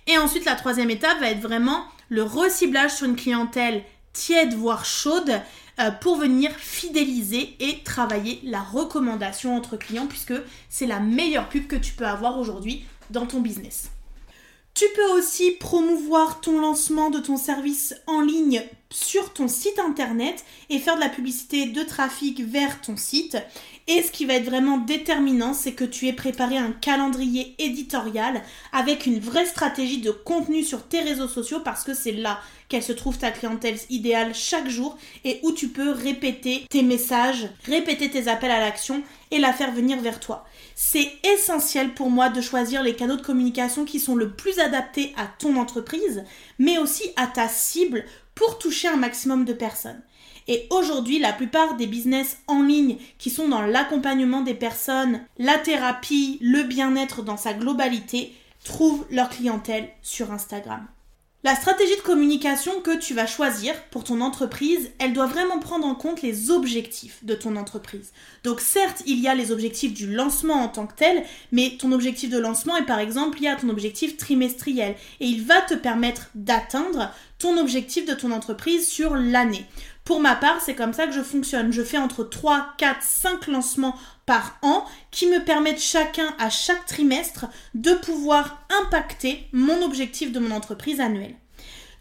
Et 0.07 0.19
ensuite, 0.19 0.45
la 0.45 0.55
troisième 0.55 0.91
étape 0.91 1.19
va 1.21 1.31
être 1.31 1.41
vraiment 1.41 1.85
le 2.09 2.23
reciblage 2.23 2.95
sur 2.95 3.07
une 3.07 3.17
clientèle 3.17 3.83
tiède, 4.13 4.55
voire 4.55 4.85
chaude, 4.85 5.41
euh, 5.81 5.91
pour 5.91 6.17
venir 6.17 6.51
fidéliser 6.53 7.57
et 7.61 7.83
travailler 7.83 8.41
la 8.45 8.63
recommandation 8.63 9.57
entre 9.57 9.77
clients 9.77 10.07
puisque 10.07 10.35
c'est 10.69 10.87
la 10.87 11.01
meilleure 11.01 11.49
pub 11.49 11.67
que 11.67 11.77
tu 11.77 11.93
peux 11.95 12.07
avoir 12.07 12.39
aujourd'hui 12.39 12.85
dans 13.11 13.27
ton 13.27 13.41
business. 13.41 13.91
Tu 14.75 14.87
peux 14.97 15.13
aussi 15.17 15.53
promouvoir 15.53 16.41
ton 16.41 16.59
lancement 16.59 17.09
de 17.09 17.21
ton 17.21 17.37
service 17.37 17.95
en 18.09 18.21
ligne 18.21 18.61
sur 18.91 19.33
ton 19.33 19.47
site 19.47 19.79
internet 19.79 20.45
et 20.69 20.81
faire 20.81 20.97
de 20.97 21.01
la 21.01 21.09
publicité 21.09 21.67
de 21.67 21.83
trafic 21.85 22.41
vers 22.41 22.81
ton 22.81 22.97
site. 22.97 23.39
Et 23.87 24.03
ce 24.03 24.11
qui 24.11 24.25
va 24.25 24.35
être 24.35 24.47
vraiment 24.47 24.79
déterminant, 24.79 25.55
c'est 25.55 25.75
que 25.75 25.85
tu 25.85 26.09
aies 26.09 26.13
préparé 26.13 26.57
un 26.57 26.73
calendrier 26.73 27.55
éditorial 27.61 28.43
avec 28.73 29.07
une 29.07 29.21
vraie 29.21 29.47
stratégie 29.47 29.99
de 29.99 30.11
contenu 30.11 30.65
sur 30.65 30.89
tes 30.89 31.03
réseaux 31.03 31.29
sociaux 31.29 31.61
parce 31.65 31.85
que 31.85 31.95
c'est 31.95 32.11
là 32.11 32.41
qu'elle 32.69 32.83
se 32.83 32.93
trouve 32.93 33.17
ta 33.17 33.31
clientèle 33.31 33.79
idéale 33.91 34.35
chaque 34.35 34.69
jour 34.69 34.99
et 35.25 35.39
où 35.45 35.53
tu 35.53 35.69
peux 35.69 35.91
répéter 35.93 36.67
tes 36.69 36.83
messages, 36.83 37.49
répéter 37.67 38.11
tes 38.11 38.27
appels 38.27 38.51
à 38.51 38.59
l'action 38.59 39.05
et 39.31 39.39
la 39.39 39.53
faire 39.53 39.71
venir 39.71 40.01
vers 40.01 40.19
toi. 40.19 40.45
C'est 40.75 41.13
essentiel 41.23 41.95
pour 41.95 42.11
moi 42.11 42.29
de 42.29 42.41
choisir 42.41 42.83
les 42.83 42.97
canaux 42.97 43.17
de 43.17 43.23
communication 43.23 43.85
qui 43.85 44.01
sont 44.01 44.17
le 44.17 44.33
plus 44.33 44.59
adaptés 44.59 45.13
à 45.17 45.27
ton 45.27 45.57
entreprise, 45.57 46.25
mais 46.59 46.79
aussi 46.79 47.05
à 47.17 47.27
ta 47.27 47.49
cible 47.49 48.05
pour 48.35 48.59
toucher 48.59 48.89
un 48.89 48.97
maximum 48.97 49.45
de 49.45 49.53
personnes. 49.53 50.03
Et 50.47 50.67
aujourd'hui, 50.71 51.19
la 51.19 51.33
plupart 51.33 51.77
des 51.77 51.87
business 51.87 52.39
en 52.49 52.63
ligne 52.63 52.99
qui 53.19 53.31
sont 53.31 53.49
dans 53.49 53.63
l'accompagnement 53.63 54.43
des 54.43 54.55
personnes, 54.55 55.23
la 55.39 55.59
thérapie, 55.59 56.39
le 56.43 56.65
bien-être 56.65 57.23
dans 57.23 57.39
sa 57.39 57.55
globalité, 57.55 58.35
trouvent 58.65 59.07
leur 59.11 59.31
clientèle 59.31 59.89
sur 60.03 60.33
Instagram. 60.33 60.87
La 61.45 61.55
stratégie 61.55 61.97
de 61.97 62.01
communication 62.01 62.81
que 62.81 62.97
tu 62.97 63.13
vas 63.13 63.27
choisir 63.27 63.75
pour 63.91 64.03
ton 64.03 64.23
entreprise, 64.23 64.91
elle 64.99 65.13
doit 65.13 65.27
vraiment 65.27 65.59
prendre 65.59 65.87
en 65.87 65.95
compte 65.95 66.23
les 66.23 66.51
objectifs 66.51 67.23
de 67.23 67.35
ton 67.35 67.57
entreprise. 67.57 68.13
Donc 68.45 68.63
certes, 68.63 69.03
il 69.05 69.21
y 69.21 69.29
a 69.29 69.35
les 69.35 69.53
objectifs 69.53 69.93
du 69.93 70.11
lancement 70.11 70.55
en 70.55 70.69
tant 70.69 70.87
que 70.87 70.95
tel, 70.95 71.23
mais 71.53 71.77
ton 71.79 71.93
objectif 71.93 72.31
de 72.31 72.39
lancement 72.39 72.79
est 72.79 72.87
par 72.87 72.99
exemple 72.99 73.41
lié 73.41 73.49
à 73.49 73.57
ton 73.57 73.69
objectif 73.69 74.17
trimestriel 74.17 74.95
et 75.21 75.27
il 75.27 75.45
va 75.45 75.61
te 75.61 75.75
permettre 75.75 76.31
d'atteindre 76.35 77.11
ton 77.39 77.59
objectif 77.59 78.07
de 78.07 78.15
ton 78.15 78.31
entreprise 78.31 78.89
sur 78.89 79.15
l'année. 79.15 79.67
Pour 80.05 80.21
ma 80.21 80.37
part, 80.37 80.63
c'est 80.63 80.75
comme 80.75 80.95
ça 80.95 81.07
que 81.07 81.13
je 81.13 81.23
fonctionne. 81.23 81.73
Je 81.73 81.83
fais 81.83 81.99
entre 81.99 82.25
3, 82.25 82.75
4, 82.79 83.03
5 83.03 83.47
lancements 83.49 83.97
par 84.27 84.59
an 84.63 84.85
qui 85.11 85.27
me 85.27 85.45
permettent 85.45 85.81
chacun 85.81 86.35
à 86.39 86.51
chaque 86.51 86.87
trimestre 86.87 87.47
de 87.75 87.93
pouvoir 87.93 88.67
impacter 88.83 89.47
mon 89.53 89.83
objectif 89.83 90.33
de 90.33 90.39
mon 90.39 90.55
entreprise 90.55 91.01
annuelle. 91.01 91.35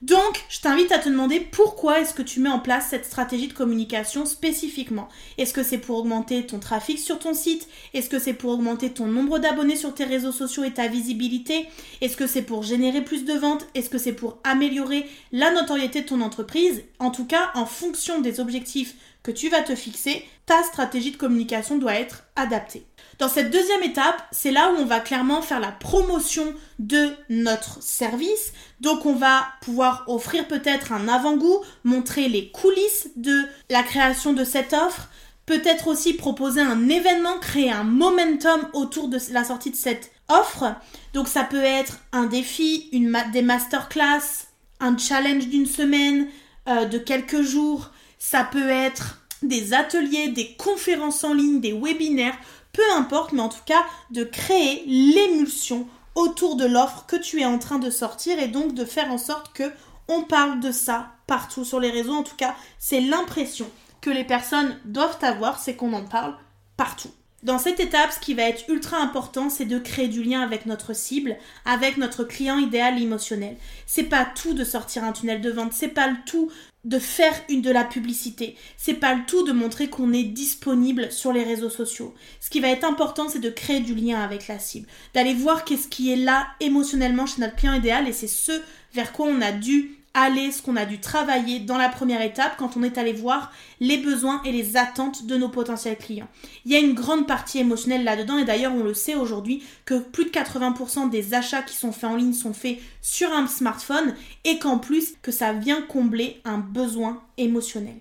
Donc, 0.04 0.44
je 0.50 0.60
t'invite 0.60 0.92
à 0.92 1.00
te 1.00 1.08
demander 1.08 1.40
pourquoi 1.40 2.02
est-ce 2.02 2.14
que 2.14 2.22
tu 2.22 2.42
mets 2.42 2.50
en 2.50 2.60
place 2.60 2.88
cette 2.90 3.06
stratégie 3.06 3.48
de 3.48 3.54
communication 3.54 4.26
spécifiquement. 4.26 5.08
Est-ce 5.38 5.54
que 5.54 5.64
c'est 5.64 5.78
pour 5.78 5.98
augmenter 5.98 6.46
ton 6.46 6.60
trafic 6.60 7.00
sur 7.00 7.20
ton 7.20 7.34
site? 7.34 7.70
Est-ce 7.94 8.10
que 8.10 8.20
c'est 8.20 8.34
pour 8.34 8.52
augmenter 8.52 8.90
ton 8.90 9.06
nombre 9.06 9.40
d'abonnés 9.40 9.78
sur 9.78 9.94
tes 9.94 10.04
réseaux 10.04 10.34
sociaux 10.34 10.66
et 10.66 10.74
ta 10.74 10.90
visibilité? 10.90 11.68
Est-ce 12.02 12.18
que 12.18 12.28
c'est 12.28 12.42
pour 12.42 12.64
générer 12.64 13.02
plus 13.02 13.24
de 13.24 13.32
ventes? 13.32 13.66
Est-ce 13.76 13.90
que 13.90 13.98
c'est 13.98 14.12
pour 14.12 14.40
améliorer 14.44 15.06
la 15.32 15.52
notoriété 15.54 16.02
de 16.02 16.08
ton 16.08 16.20
entreprise? 16.20 16.84
En 17.00 17.10
tout 17.10 17.26
cas, 17.26 17.52
en 17.56 17.66
fonction 17.66 18.20
des 18.20 18.42
objectifs 18.42 18.96
que 19.24 19.32
tu 19.32 19.50
vas 19.50 19.62
te 19.62 19.76
fixer, 19.76 20.26
ta 20.46 20.62
stratégie 20.64 21.12
de 21.12 21.18
communication 21.18 21.78
doit 21.78 21.96
être 21.96 22.26
adaptée. 22.36 22.86
Dans 23.20 23.30
cette 23.30 23.52
deuxième 23.52 23.84
étape, 23.84 24.22
c'est 24.32 24.52
là 24.52 24.72
où 24.72 24.82
on 24.82 24.86
va 24.86 25.00
clairement 25.00 25.42
faire 25.42 25.60
la 25.60 25.72
promotion 25.72 26.54
de 26.80 27.12
notre 27.30 27.82
service. 27.82 28.52
Donc 28.82 29.06
on 29.06 29.16
va 29.16 29.48
pouvoir 29.62 30.04
offrir 30.08 30.48
peut-être 30.48 30.92
un 30.92 31.08
avant-goût, 31.08 31.64
montrer 31.84 32.28
les 32.28 32.52
coulisses 32.52 33.10
de 33.16 33.44
la 33.70 33.84
création 33.84 34.34
de 34.34 34.44
cette 34.44 34.74
offre, 34.74 35.10
peut-être 35.46 35.88
aussi 35.88 36.14
proposer 36.14 36.62
un 36.62 36.90
événement, 36.90 37.40
créer 37.40 37.72
un 37.72 37.84
momentum 37.84 38.68
autour 38.74 39.08
de 39.08 39.20
la 39.32 39.44
sortie 39.44 39.72
de 39.72 39.76
cette 39.76 40.12
offre. 40.28 40.76
Donc 41.14 41.28
ça 41.28 41.44
peut 41.44 41.64
être 41.64 42.00
un 42.12 42.26
défi, 42.26 42.90
une 42.92 43.16
des 43.32 43.42
masterclass, 43.42 44.48
un 44.80 44.98
challenge 44.98 45.48
d'une 45.48 45.66
semaine, 45.66 46.28
euh, 46.68 46.86
de 46.86 46.98
quelques 46.98 47.42
jours. 47.42 47.92
Ça 48.26 48.46
peut 48.46 48.70
être 48.70 49.22
des 49.42 49.74
ateliers, 49.74 50.30
des 50.30 50.56
conférences 50.56 51.26
en 51.26 51.34
ligne, 51.34 51.60
des 51.60 51.74
webinaires 51.74 52.38
peu 52.72 52.82
importe, 52.96 53.34
mais 53.34 53.42
en 53.42 53.50
tout 53.50 53.66
cas 53.66 53.84
de 54.12 54.24
créer 54.24 54.86
l'émulsion 54.88 55.86
autour 56.16 56.56
de 56.56 56.66
l'offre 56.66 57.06
que 57.06 57.18
tu 57.18 57.42
es 57.42 57.46
en 57.46 57.60
train 57.60 57.80
de 57.80 57.90
sortir 57.90 58.40
et 58.40 58.48
donc 58.48 58.74
de 58.74 58.86
faire 58.86 59.12
en 59.12 59.18
sorte 59.18 59.52
que 59.54 59.70
on 60.08 60.24
parle 60.24 60.62
de 60.62 60.72
ça 60.72 61.12
partout 61.28 61.66
sur 61.66 61.82
les 61.82 61.92
réseaux. 61.92 62.16
En 62.16 62.24
tout 62.24 62.38
cas, 62.38 62.56
c'est 62.80 63.02
l'impression 63.02 63.70
que 64.00 64.10
les 64.10 64.24
personnes 64.24 64.80
doivent 64.86 65.20
avoir, 65.22 65.60
c'est 65.60 65.76
qu'on 65.76 65.92
en 65.92 66.06
parle 66.06 66.38
partout. 66.78 67.12
Dans 67.44 67.60
cette 67.60 67.82
étape, 67.82 68.14
ce 68.14 68.22
qui 68.22 68.36
va 68.36 68.44
être 68.44 68.70
ultra 68.70 68.98
important, 68.98 69.50
c'est 69.50 69.66
de 69.66 69.78
créer 69.78 70.08
du 70.08 70.24
lien 70.24 70.40
avec 70.40 70.66
notre 70.66 70.96
cible, 70.96 71.36
avec 71.66 71.98
notre 71.98 72.24
client 72.24 72.58
idéal 72.58 73.02
émotionnel. 73.02 73.58
C'est 73.86 74.04
pas 74.04 74.24
tout 74.24 74.54
de 74.54 74.64
sortir 74.64 75.04
un 75.04 75.12
tunnel 75.12 75.42
de 75.42 75.52
vente, 75.52 75.74
c'est 75.74 75.90
pas 75.90 76.08
le 76.08 76.16
tout 76.26 76.50
de 76.86 77.00
faire 77.00 77.34
une 77.50 77.62
de 77.62 77.70
la 77.70 77.84
publicité. 77.84 78.56
C'est 78.78 78.94
pas 78.94 79.14
le 79.14 79.26
tout 79.26 79.46
de 79.46 79.52
montrer 79.52 79.90
qu'on 79.90 80.14
est 80.14 80.24
disponible 80.24 81.12
sur 81.12 81.34
les 81.34 81.44
réseaux 81.44 81.70
sociaux. 81.70 82.14
Ce 82.40 82.50
qui 82.50 82.62
va 82.62 82.70
être 82.70 82.86
important, 82.86 83.28
c'est 83.28 83.40
de 83.40 83.50
créer 83.50 83.82
du 83.82 83.94
lien 83.94 84.22
avec 84.22 84.48
la 84.48 84.58
cible, 84.58 84.88
d'aller 85.14 85.34
voir 85.34 85.66
qu'est-ce 85.66 85.90
qui 85.90 86.14
est 86.14 86.18
là 86.18 86.48
émotionnellement 86.62 87.26
chez 87.26 87.42
notre 87.42 87.58
client 87.58 87.74
idéal 87.74 88.08
et 88.08 88.14
c'est 88.14 88.28
ce 88.28 88.54
vers 88.94 89.12
quoi 89.12 89.28
on 89.28 89.42
a 89.42 89.52
dû 89.52 90.03
aller, 90.14 90.52
ce 90.52 90.62
qu'on 90.62 90.76
a 90.76 90.86
dû 90.86 91.00
travailler 91.00 91.60
dans 91.60 91.78
la 91.78 91.90
première 91.90 92.22
étape 92.22 92.56
quand 92.58 92.78
on 92.78 92.84
est 92.84 92.98
allé 92.98 93.14
voir 93.14 93.52
les 93.80 93.98
besoins 93.98 94.42
et 94.46 94.52
les 94.52 94.78
attentes 94.78 95.26
de 95.26 95.38
nos 95.38 95.50
potentiels 95.50 95.98
clients. 95.98 96.28
Il 96.66 96.72
y 96.72 96.76
a 96.76 96.80
une 96.80 96.94
grande 96.94 97.28
partie 97.28 97.60
émotionnelle 97.60 98.04
là-dedans 98.04 98.38
et 98.38 98.46
d'ailleurs 98.46 98.74
on 98.76 98.84
le 98.84 98.94
sait 98.94 99.16
aujourd'hui 99.16 99.64
que 99.86 100.00
plus 100.00 100.26
de 100.26 100.30
80% 100.30 101.10
des 101.10 101.34
achats 101.34 101.64
qui 101.64 101.76
sont 101.76 101.92
faits 101.92 102.10
en 102.10 102.16
ligne 102.16 102.34
sont 102.34 102.54
faits 102.54 102.80
sur 103.02 103.32
un 103.32 103.48
smartphone 103.48 104.16
et 104.44 104.60
qu'en 104.60 104.78
plus 104.78 105.14
que 105.22 105.32
ça 105.32 105.54
vient 105.54 105.82
combler 105.82 106.42
un 106.46 106.58
besoin 106.58 107.22
émotionnel. 107.38 107.98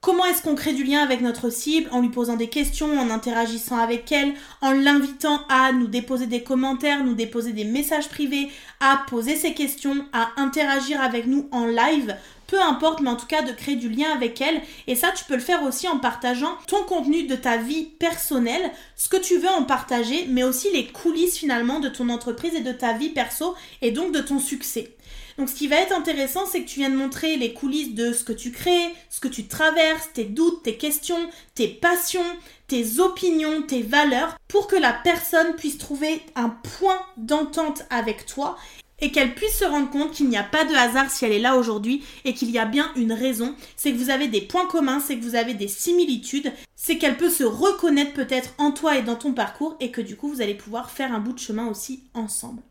Comment 0.00 0.26
est-ce 0.26 0.42
qu'on 0.42 0.54
crée 0.54 0.72
du 0.72 0.84
lien 0.84 1.02
avec 1.02 1.20
notre 1.20 1.50
cible 1.50 1.88
En 1.90 2.00
lui 2.00 2.10
posant 2.10 2.36
des 2.36 2.48
questions, 2.48 2.98
en 2.98 3.10
interagissant 3.10 3.78
avec 3.78 4.12
elle, 4.12 4.34
en 4.60 4.70
l'invitant 4.70 5.40
à 5.48 5.72
nous 5.72 5.88
déposer 5.88 6.26
des 6.26 6.42
commentaires, 6.42 7.02
nous 7.02 7.14
déposer 7.14 7.52
des 7.52 7.64
messages 7.64 8.08
privés, 8.08 8.48
à 8.78 9.02
poser 9.08 9.34
ses 9.34 9.54
questions, 9.54 10.04
à 10.12 10.28
interagir 10.36 11.00
avec 11.00 11.26
nous 11.26 11.48
en 11.50 11.66
live? 11.66 12.14
Peu 12.46 12.60
importe, 12.60 13.00
mais 13.00 13.10
en 13.10 13.16
tout 13.16 13.26
cas 13.26 13.42
de 13.42 13.50
créer 13.50 13.74
du 13.74 13.88
lien 13.88 14.12
avec 14.14 14.40
elle. 14.40 14.62
Et 14.86 14.94
ça, 14.94 15.10
tu 15.10 15.24
peux 15.24 15.34
le 15.34 15.40
faire 15.40 15.64
aussi 15.64 15.88
en 15.88 15.98
partageant 15.98 16.56
ton 16.68 16.84
contenu 16.84 17.24
de 17.24 17.34
ta 17.34 17.56
vie 17.56 17.84
personnelle, 17.98 18.70
ce 18.94 19.08
que 19.08 19.16
tu 19.16 19.38
veux 19.38 19.48
en 19.48 19.64
partager, 19.64 20.26
mais 20.28 20.44
aussi 20.44 20.70
les 20.72 20.86
coulisses 20.86 21.36
finalement 21.36 21.80
de 21.80 21.88
ton 21.88 22.08
entreprise 22.08 22.54
et 22.54 22.60
de 22.60 22.70
ta 22.70 22.92
vie 22.92 23.08
perso 23.08 23.56
et 23.82 23.90
donc 23.90 24.12
de 24.12 24.20
ton 24.20 24.38
succès. 24.38 24.96
Donc 25.38 25.50
ce 25.50 25.54
qui 25.54 25.68
va 25.68 25.76
être 25.76 25.92
intéressant, 25.92 26.46
c'est 26.46 26.62
que 26.62 26.68
tu 26.68 26.80
viens 26.80 26.90
de 26.90 26.96
montrer 26.96 27.36
les 27.36 27.52
coulisses 27.52 27.94
de 27.94 28.12
ce 28.12 28.24
que 28.24 28.32
tu 28.32 28.52
crées, 28.52 28.94
ce 29.10 29.20
que 29.20 29.28
tu 29.28 29.46
traverses, 29.46 30.10
tes 30.14 30.24
doutes, 30.24 30.62
tes 30.62 30.76
questions, 30.76 31.28
tes 31.54 31.68
passions, 31.68 32.24
tes 32.68 33.00
opinions, 33.00 33.62
tes 33.62 33.82
valeurs, 33.82 34.38
pour 34.48 34.66
que 34.66 34.76
la 34.76 34.92
personne 34.92 35.54
puisse 35.56 35.78
trouver 35.78 36.22
un 36.34 36.48
point 36.48 37.00
d'entente 37.18 37.84
avec 37.90 38.24
toi 38.24 38.56
et 39.00 39.12
qu'elle 39.12 39.34
puisse 39.34 39.58
se 39.58 39.64
rendre 39.64 39.90
compte 39.90 40.12
qu'il 40.12 40.28
n'y 40.28 40.38
a 40.38 40.42
pas 40.42 40.64
de 40.64 40.74
hasard 40.74 41.10
si 41.10 41.26
elle 41.26 41.32
est 41.32 41.38
là 41.38 41.56
aujourd'hui 41.56 42.02
et 42.24 42.32
qu'il 42.32 42.50
y 42.50 42.58
a 42.58 42.64
bien 42.64 42.90
une 42.96 43.12
raison, 43.12 43.54
c'est 43.76 43.92
que 43.92 43.98
vous 43.98 44.08
avez 44.08 44.28
des 44.28 44.40
points 44.40 44.66
communs, 44.66 45.00
c'est 45.00 45.18
que 45.18 45.24
vous 45.24 45.34
avez 45.34 45.52
des 45.52 45.68
similitudes, 45.68 46.52
c'est 46.76 46.96
qu'elle 46.96 47.18
peut 47.18 47.30
se 47.30 47.44
reconnaître 47.44 48.14
peut-être 48.14 48.54
en 48.56 48.72
toi 48.72 48.96
et 48.96 49.02
dans 49.02 49.16
ton 49.16 49.34
parcours 49.34 49.76
et 49.80 49.90
que 49.90 50.00
du 50.00 50.16
coup 50.16 50.28
vous 50.28 50.40
allez 50.40 50.54
pouvoir 50.54 50.90
faire 50.90 51.12
un 51.12 51.20
bout 51.20 51.34
de 51.34 51.38
chemin 51.38 51.68
aussi 51.68 52.04
ensemble. 52.14 52.62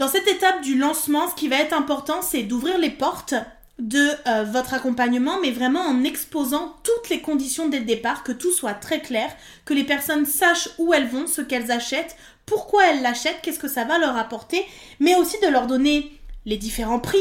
Dans 0.00 0.08
cette 0.08 0.28
étape 0.28 0.62
du 0.62 0.78
lancement, 0.78 1.28
ce 1.28 1.34
qui 1.34 1.48
va 1.48 1.56
être 1.56 1.74
important, 1.74 2.22
c'est 2.22 2.42
d'ouvrir 2.42 2.78
les 2.78 2.88
portes 2.88 3.34
de 3.78 4.08
euh, 4.26 4.44
votre 4.44 4.72
accompagnement, 4.72 5.38
mais 5.42 5.50
vraiment 5.50 5.82
en 5.82 6.04
exposant 6.04 6.74
toutes 6.84 7.10
les 7.10 7.20
conditions 7.20 7.68
dès 7.68 7.80
le 7.80 7.84
départ, 7.84 8.24
que 8.24 8.32
tout 8.32 8.50
soit 8.50 8.72
très 8.72 9.02
clair, 9.02 9.30
que 9.66 9.74
les 9.74 9.84
personnes 9.84 10.24
sachent 10.24 10.70
où 10.78 10.94
elles 10.94 11.06
vont, 11.06 11.26
ce 11.26 11.42
qu'elles 11.42 11.70
achètent, 11.70 12.16
pourquoi 12.46 12.86
elles 12.86 13.02
l'achètent, 13.02 13.40
qu'est-ce 13.42 13.58
que 13.58 13.68
ça 13.68 13.84
va 13.84 13.98
leur 13.98 14.16
apporter, 14.16 14.64
mais 15.00 15.16
aussi 15.16 15.38
de 15.42 15.48
leur 15.48 15.66
donner 15.66 16.10
les 16.46 16.56
différents 16.56 16.98
prix, 16.98 17.18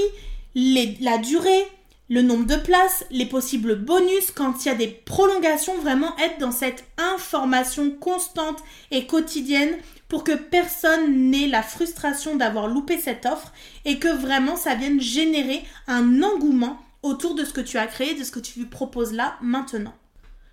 la 0.56 1.18
durée, 1.18 1.68
le 2.10 2.24
nombre 2.24 2.46
de 2.46 2.56
places, 2.56 3.06
les 3.12 3.28
possibles 3.28 3.76
bonus 3.76 4.32
quand 4.32 4.66
il 4.66 4.68
y 4.68 4.72
a 4.72 4.76
des 4.76 4.88
prolongations, 4.88 5.78
vraiment 5.78 6.18
être 6.18 6.40
dans 6.40 6.52
cette 6.52 6.84
information 6.98 7.92
constante 7.92 8.58
et 8.90 9.06
quotidienne 9.06 9.78
pour 10.08 10.24
que 10.24 10.36
personne 10.36 11.30
n'ait 11.30 11.48
la 11.48 11.62
frustration 11.62 12.36
d'avoir 12.36 12.68
loupé 12.68 12.98
cette 12.98 13.28
offre 13.28 13.54
et 13.86 14.00
que 14.00 14.08
vraiment 14.08 14.56
ça 14.56 14.74
vienne 14.74 15.00
générer 15.00 15.64
un 15.88 16.24
engouement 16.24 16.80
autour 17.04 17.36
de 17.36 17.46
ce 17.46 17.54
que 17.54 17.62
tu 17.62 17.78
as 17.78 17.86
créé, 17.86 18.16
de 18.16 18.24
ce 18.24 18.32
que 18.32 18.40
tu 18.40 18.60
lui 18.60 18.66
proposes 18.66 19.14
là 19.14 19.36
maintenant. 19.42 19.94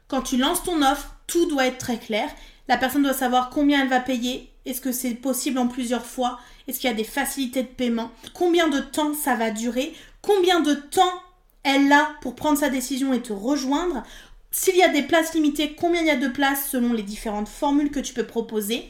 Quand 0.09 0.23
tu 0.23 0.37
lances 0.37 0.63
ton 0.63 0.83
offre, 0.83 1.17
tout 1.27 1.47
doit 1.47 1.67
être 1.67 1.79
très 1.79 1.99
clair. 1.99 2.29
La 2.69 2.77
personne 2.77 3.03
doit 3.03 3.15
savoir 3.15 3.49
combien 3.49 3.81
elle 3.81 3.89
va 3.89 4.01
payer, 4.01 4.51
est-ce 4.67 4.81
que 4.81 4.93
c'est 4.93 5.15
possible 5.15 5.59
en 5.59 5.69
plusieurs 5.69 6.05
fois, 6.05 6.39
est-ce 6.69 6.79
qu'il 6.79 6.91
y 6.91 6.93
a 6.93 6.97
des 6.97 7.05
facilités 7.05 7.63
de 7.63 7.69
paiement, 7.69 8.11
combien 8.35 8.69
de 8.69 8.81
temps 8.81 9.15
ça 9.15 9.37
va 9.37 9.51
durer, 9.51 9.95
combien 10.21 10.61
de 10.61 10.75
temps 10.75 11.23
elle 11.67 11.93
a 11.93 12.11
pour 12.21 12.37
prendre 12.37 12.59
sa 12.59 12.71
décision 12.71 13.13
et 13.13 13.21
te 13.21 13.33
rejoindre, 13.33 14.05
s'il 14.53 14.77
y 14.77 14.83
a 14.83 14.89
des 14.89 15.03
places 15.03 15.35
limitées, 15.35 15.75
combien 15.79 16.01
il 16.01 16.07
y 16.07 16.11
a 16.11 16.17
de 16.17 16.29
places 16.29 16.71
selon 16.71 16.93
les 16.93 17.03
différentes 17.03 17.49
formules 17.49 17.91
que 17.91 17.99
tu 17.99 18.15
peux 18.15 18.25
proposer. 18.25 18.85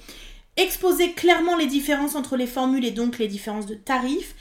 Exposer 0.58 1.12
clairement 1.12 1.56
les 1.56 1.66
différences 1.66 2.14
entre 2.14 2.36
les 2.36 2.46
formules 2.46 2.84
et 2.84 2.90
donc 2.90 3.18
les 3.18 3.28
différences 3.28 3.66
de 3.66 3.74
tarifs, 3.74 4.34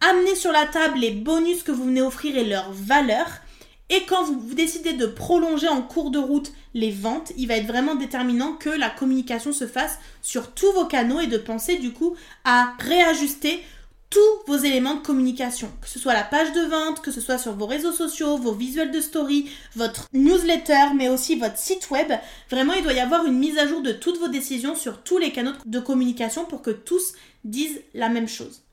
amener 0.00 0.34
sur 0.34 0.50
la 0.50 0.66
table 0.66 0.98
les 0.98 1.12
bonus 1.12 1.62
que 1.62 1.70
vous 1.70 1.84
venez 1.84 2.02
offrir 2.02 2.36
et 2.36 2.44
leurs 2.44 2.72
valeurs, 2.72 3.40
et 3.88 4.02
quand 4.08 4.24
vous, 4.24 4.54
décidez 4.54 4.94
de 4.94 5.06
prolonger 5.06 5.68
en 5.68 5.80
cours 5.80 6.10
de 6.10 6.18
route 6.18 6.52
les 6.74 6.90
ventes, 6.90 7.32
il 7.36 7.46
va 7.46 7.54
être 7.54 7.68
vraiment 7.68 7.94
déterminant 7.94 8.54
que 8.54 8.68
la 8.68 8.90
communication 8.90 9.52
se 9.52 9.66
fasse 9.66 10.00
sur 10.22 10.52
tous 10.52 10.72
vos 10.72 10.86
canaux 10.86 11.20
et 11.20 11.28
de 11.28 11.38
penser 11.38 11.76
du 11.76 11.92
coup 11.92 12.16
à 12.44 12.72
réajuster 12.80 13.62
tous 14.10 14.18
vos 14.46 14.56
éléments 14.56 14.94
de 14.94 15.02
communication, 15.02 15.70
que 15.82 15.88
ce 15.88 15.98
soit 15.98 16.14
la 16.14 16.24
page 16.24 16.52
de 16.52 16.62
vente, 16.62 17.02
que 17.02 17.10
ce 17.10 17.20
soit 17.20 17.38
sur 17.38 17.52
vos 17.52 17.66
réseaux 17.66 17.92
sociaux, 17.92 18.38
vos 18.38 18.52
visuels 18.52 18.90
de 18.90 19.00
story, 19.00 19.50
votre 19.74 20.08
newsletter, 20.12 20.94
mais 20.94 21.08
aussi 21.08 21.36
votre 21.36 21.58
site 21.58 21.90
web. 21.90 22.12
Vraiment, 22.50 22.74
il 22.74 22.82
doit 22.82 22.92
y 22.92 23.00
avoir 23.00 23.26
une 23.26 23.38
mise 23.38 23.58
à 23.58 23.66
jour 23.66 23.82
de 23.82 23.92
toutes 23.92 24.18
vos 24.18 24.28
décisions 24.28 24.74
sur 24.74 25.02
tous 25.02 25.18
les 25.18 25.32
canaux 25.32 25.52
de 25.64 25.80
communication 25.80 26.44
pour 26.44 26.62
que 26.62 26.70
tous 26.70 27.14
disent 27.44 27.82
la 27.94 28.08
même 28.08 28.28
chose. 28.28 28.65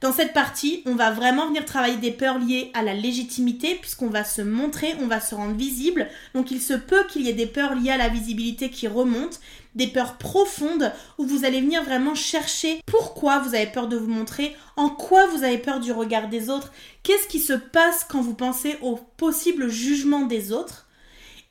Dans 0.00 0.12
cette 0.14 0.32
partie, 0.32 0.82
on 0.86 0.94
va 0.94 1.10
vraiment 1.10 1.46
venir 1.48 1.66
travailler 1.66 1.98
des 1.98 2.10
peurs 2.10 2.38
liées 2.38 2.70
à 2.72 2.82
la 2.82 2.94
légitimité, 2.94 3.74
puisqu'on 3.74 4.08
va 4.08 4.24
se 4.24 4.40
montrer, 4.40 4.94
on 5.02 5.06
va 5.06 5.20
se 5.20 5.34
rendre 5.34 5.54
visible. 5.54 6.08
Donc 6.34 6.50
il 6.50 6.62
se 6.62 6.72
peut 6.72 7.04
qu'il 7.10 7.22
y 7.22 7.28
ait 7.28 7.34
des 7.34 7.44
peurs 7.44 7.74
liées 7.74 7.90
à 7.90 7.98
la 7.98 8.08
visibilité 8.08 8.70
qui 8.70 8.88
remontent, 8.88 9.36
des 9.74 9.88
peurs 9.88 10.16
profondes, 10.16 10.90
où 11.18 11.26
vous 11.26 11.44
allez 11.44 11.60
venir 11.60 11.84
vraiment 11.84 12.14
chercher 12.14 12.80
pourquoi 12.86 13.40
vous 13.40 13.54
avez 13.54 13.66
peur 13.66 13.88
de 13.88 13.98
vous 13.98 14.10
montrer, 14.10 14.56
en 14.76 14.88
quoi 14.88 15.26
vous 15.26 15.44
avez 15.44 15.58
peur 15.58 15.80
du 15.80 15.92
regard 15.92 16.30
des 16.30 16.48
autres, 16.48 16.72
qu'est-ce 17.02 17.28
qui 17.28 17.38
se 17.38 17.52
passe 17.52 18.06
quand 18.08 18.22
vous 18.22 18.34
pensez 18.34 18.78
au 18.80 18.98
possible 19.18 19.68
jugement 19.68 20.22
des 20.22 20.50
autres. 20.50 20.86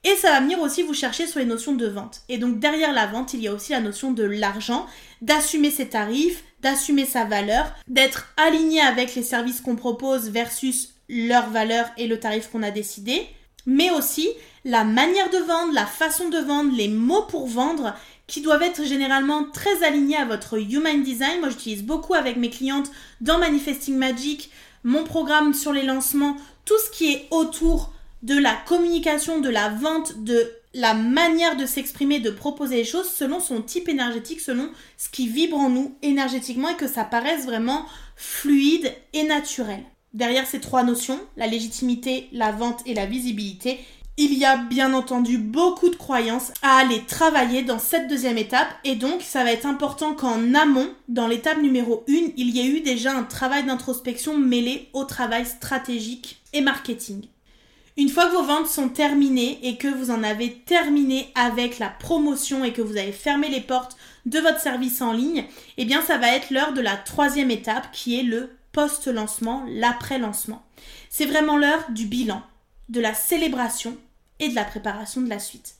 Et 0.03 0.15
ça 0.15 0.31
va 0.31 0.39
venir 0.39 0.61
aussi 0.61 0.83
vous 0.83 0.93
chercher 0.93 1.27
sur 1.27 1.39
les 1.39 1.45
notions 1.45 1.73
de 1.73 1.87
vente. 1.87 2.21
Et 2.29 2.37
donc 2.37 2.59
derrière 2.59 2.93
la 2.93 3.07
vente, 3.07 3.33
il 3.33 3.41
y 3.41 3.47
a 3.47 3.53
aussi 3.53 3.73
la 3.73 3.81
notion 3.81 4.11
de 4.11 4.23
l'argent, 4.23 4.85
d'assumer 5.21 5.71
ses 5.71 5.89
tarifs, 5.89 6.43
d'assumer 6.61 7.05
sa 7.05 7.25
valeur, 7.25 7.71
d'être 7.87 8.27
aligné 8.37 8.81
avec 8.81 9.15
les 9.15 9.23
services 9.23 9.61
qu'on 9.61 9.75
propose 9.75 10.29
versus 10.29 10.93
leur 11.09 11.49
valeur 11.49 11.89
et 11.97 12.07
le 12.07 12.19
tarif 12.19 12.49
qu'on 12.49 12.63
a 12.63 12.71
décidé, 12.71 13.27
mais 13.65 13.91
aussi 13.91 14.29
la 14.63 14.83
manière 14.83 15.29
de 15.29 15.37
vendre, 15.37 15.73
la 15.73 15.85
façon 15.85 16.29
de 16.29 16.37
vendre, 16.37 16.75
les 16.75 16.87
mots 16.87 17.23
pour 17.23 17.47
vendre 17.47 17.95
qui 18.27 18.41
doivent 18.41 18.61
être 18.61 18.85
généralement 18.85 19.43
très 19.51 19.83
alignés 19.83 20.17
à 20.17 20.25
votre 20.25 20.57
human 20.57 21.01
design. 21.01 21.39
Moi, 21.39 21.49
j'utilise 21.49 21.83
beaucoup 21.83 22.13
avec 22.13 22.37
mes 22.37 22.49
clientes 22.49 22.91
dans 23.21 23.39
Manifesting 23.39 23.97
Magic, 23.97 24.51
mon 24.83 25.03
programme 25.03 25.53
sur 25.53 25.73
les 25.73 25.83
lancements, 25.83 26.37
tout 26.63 26.77
ce 26.77 26.95
qui 26.95 27.11
est 27.11 27.27
autour 27.31 27.91
de 28.23 28.37
la 28.37 28.55
communication, 28.67 29.39
de 29.39 29.49
la 29.49 29.69
vente, 29.69 30.23
de 30.23 30.51
la 30.73 30.93
manière 30.93 31.55
de 31.55 31.65
s'exprimer, 31.65 32.19
de 32.19 32.29
proposer 32.29 32.77
les 32.77 32.83
choses 32.83 33.09
selon 33.09 33.39
son 33.39 33.61
type 33.61 33.89
énergétique, 33.89 34.41
selon 34.41 34.69
ce 34.97 35.09
qui 35.09 35.27
vibre 35.27 35.57
en 35.57 35.69
nous 35.69 35.95
énergétiquement 36.01 36.69
et 36.69 36.75
que 36.75 36.87
ça 36.87 37.03
paraisse 37.03 37.45
vraiment 37.45 37.85
fluide 38.15 38.93
et 39.13 39.23
naturel. 39.23 39.83
Derrière 40.13 40.47
ces 40.47 40.59
trois 40.59 40.83
notions, 40.83 41.19
la 41.37 41.47
légitimité, 41.47 42.29
la 42.31 42.51
vente 42.51 42.81
et 42.85 42.93
la 42.93 43.05
visibilité, 43.05 43.79
il 44.17 44.33
y 44.33 44.43
a 44.43 44.57
bien 44.57 44.93
entendu 44.93 45.37
beaucoup 45.37 45.89
de 45.89 45.95
croyances 45.95 46.51
à 46.61 46.77
aller 46.79 47.03
travailler 47.05 47.63
dans 47.63 47.79
cette 47.79 48.09
deuxième 48.09 48.37
étape 48.37 48.67
et 48.83 48.95
donc 48.95 49.21
ça 49.21 49.45
va 49.45 49.53
être 49.53 49.65
important 49.65 50.13
qu'en 50.13 50.53
amont, 50.55 50.89
dans 51.07 51.27
l'étape 51.27 51.61
numéro 51.61 52.03
1, 52.09 52.33
il 52.35 52.49
y 52.49 52.59
ait 52.59 52.67
eu 52.67 52.81
déjà 52.81 53.15
un 53.15 53.23
travail 53.23 53.63
d'introspection 53.63 54.37
mêlé 54.37 54.89
au 54.91 55.05
travail 55.05 55.45
stratégique 55.45 56.41
et 56.51 56.59
marketing. 56.59 57.27
Une 57.99 58.07
fois 58.07 58.27
que 58.27 58.35
vos 58.35 58.43
ventes 58.43 58.69
sont 58.69 58.87
terminées 58.87 59.59
et 59.61 59.75
que 59.75 59.89
vous 59.89 60.09
en 60.09 60.23
avez 60.23 60.53
terminé 60.53 61.33
avec 61.35 61.79
la 61.79 61.89
promotion 61.89 62.63
et 62.63 62.71
que 62.71 62.81
vous 62.81 62.95
avez 62.95 63.11
fermé 63.11 63.49
les 63.49 63.59
portes 63.59 63.97
de 64.25 64.39
votre 64.39 64.61
service 64.61 65.01
en 65.01 65.11
ligne, 65.11 65.43
eh 65.77 65.83
bien 65.83 66.01
ça 66.01 66.17
va 66.17 66.33
être 66.33 66.49
l'heure 66.49 66.71
de 66.71 66.79
la 66.79 66.95
troisième 66.95 67.51
étape 67.51 67.91
qui 67.91 68.17
est 68.17 68.23
le 68.23 68.51
post-lancement, 68.71 69.65
l'après-lancement. 69.67 70.63
C'est 71.09 71.25
vraiment 71.25 71.57
l'heure 71.57 71.87
du 71.89 72.05
bilan, 72.05 72.41
de 72.87 73.01
la 73.01 73.13
célébration 73.13 73.97
et 74.39 74.47
de 74.47 74.55
la 74.55 74.63
préparation 74.63 75.19
de 75.19 75.27
la 75.27 75.39
suite. 75.39 75.75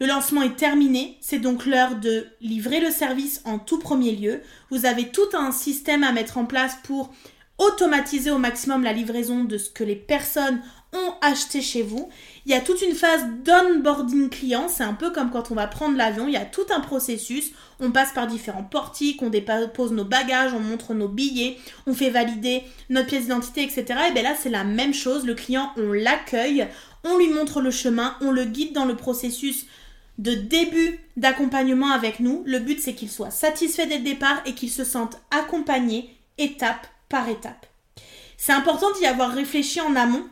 Le 0.00 0.06
lancement 0.06 0.40
est 0.40 0.56
terminé, 0.56 1.18
c'est 1.20 1.38
donc 1.38 1.66
l'heure 1.66 1.96
de 1.96 2.28
livrer 2.40 2.80
le 2.80 2.90
service 2.90 3.42
en 3.44 3.58
tout 3.58 3.78
premier 3.78 4.12
lieu. 4.12 4.40
Vous 4.70 4.86
avez 4.86 5.08
tout 5.08 5.28
un 5.34 5.52
système 5.52 6.02
à 6.02 6.12
mettre 6.12 6.38
en 6.38 6.46
place 6.46 6.78
pour 6.84 7.12
automatiser 7.58 8.30
au 8.30 8.38
maximum 8.38 8.84
la 8.84 8.92
livraison 8.92 9.44
de 9.44 9.58
ce 9.58 9.68
que 9.68 9.84
les 9.84 9.96
personnes 9.96 10.62
ont 10.92 11.14
acheté 11.20 11.60
chez 11.60 11.82
vous. 11.82 12.08
Il 12.46 12.52
y 12.52 12.54
a 12.54 12.60
toute 12.60 12.80
une 12.80 12.94
phase 12.94 13.22
d'onboarding 13.44 14.30
client, 14.30 14.68
c'est 14.68 14.84
un 14.84 14.94
peu 14.94 15.10
comme 15.10 15.30
quand 15.30 15.50
on 15.50 15.54
va 15.54 15.66
prendre 15.66 15.96
l'avion, 15.96 16.26
il 16.26 16.32
y 16.32 16.38
a 16.38 16.44
tout 16.44 16.66
un 16.70 16.80
processus, 16.80 17.52
on 17.80 17.90
passe 17.90 18.12
par 18.12 18.26
différents 18.26 18.64
portiques, 18.64 19.22
on 19.22 19.28
dépose 19.28 19.92
nos 19.92 20.04
bagages, 20.04 20.54
on 20.54 20.60
montre 20.60 20.94
nos 20.94 21.08
billets, 21.08 21.58
on 21.86 21.92
fait 21.92 22.10
valider 22.10 22.62
notre 22.88 23.08
pièce 23.08 23.24
d'identité, 23.24 23.62
etc. 23.62 23.84
Et 24.08 24.12
bien 24.12 24.22
là 24.22 24.34
c'est 24.40 24.50
la 24.50 24.64
même 24.64 24.94
chose, 24.94 25.26
le 25.26 25.34
client 25.34 25.72
on 25.76 25.92
l'accueille, 25.92 26.66
on 27.04 27.18
lui 27.18 27.28
montre 27.28 27.60
le 27.60 27.70
chemin, 27.70 28.16
on 28.20 28.30
le 28.30 28.44
guide 28.44 28.72
dans 28.72 28.86
le 28.86 28.96
processus 28.96 29.66
de 30.16 30.34
début 30.34 31.00
d'accompagnement 31.16 31.90
avec 31.90 32.18
nous. 32.18 32.42
Le 32.46 32.60
but 32.60 32.80
c'est 32.80 32.94
qu'il 32.94 33.10
soit 33.10 33.30
satisfait 33.30 33.86
dès 33.86 33.98
le 33.98 34.04
départ 34.04 34.40
et 34.46 34.54
qu'il 34.54 34.70
se 34.70 34.84
sente 34.84 35.18
accompagné 35.30 36.16
étape 36.38 36.86
par 37.08 37.28
étape. 37.28 37.66
C'est 38.36 38.52
important 38.52 38.90
d'y 38.92 39.06
avoir 39.06 39.32
réfléchi 39.32 39.80
en 39.80 39.96
amont 39.96 40.24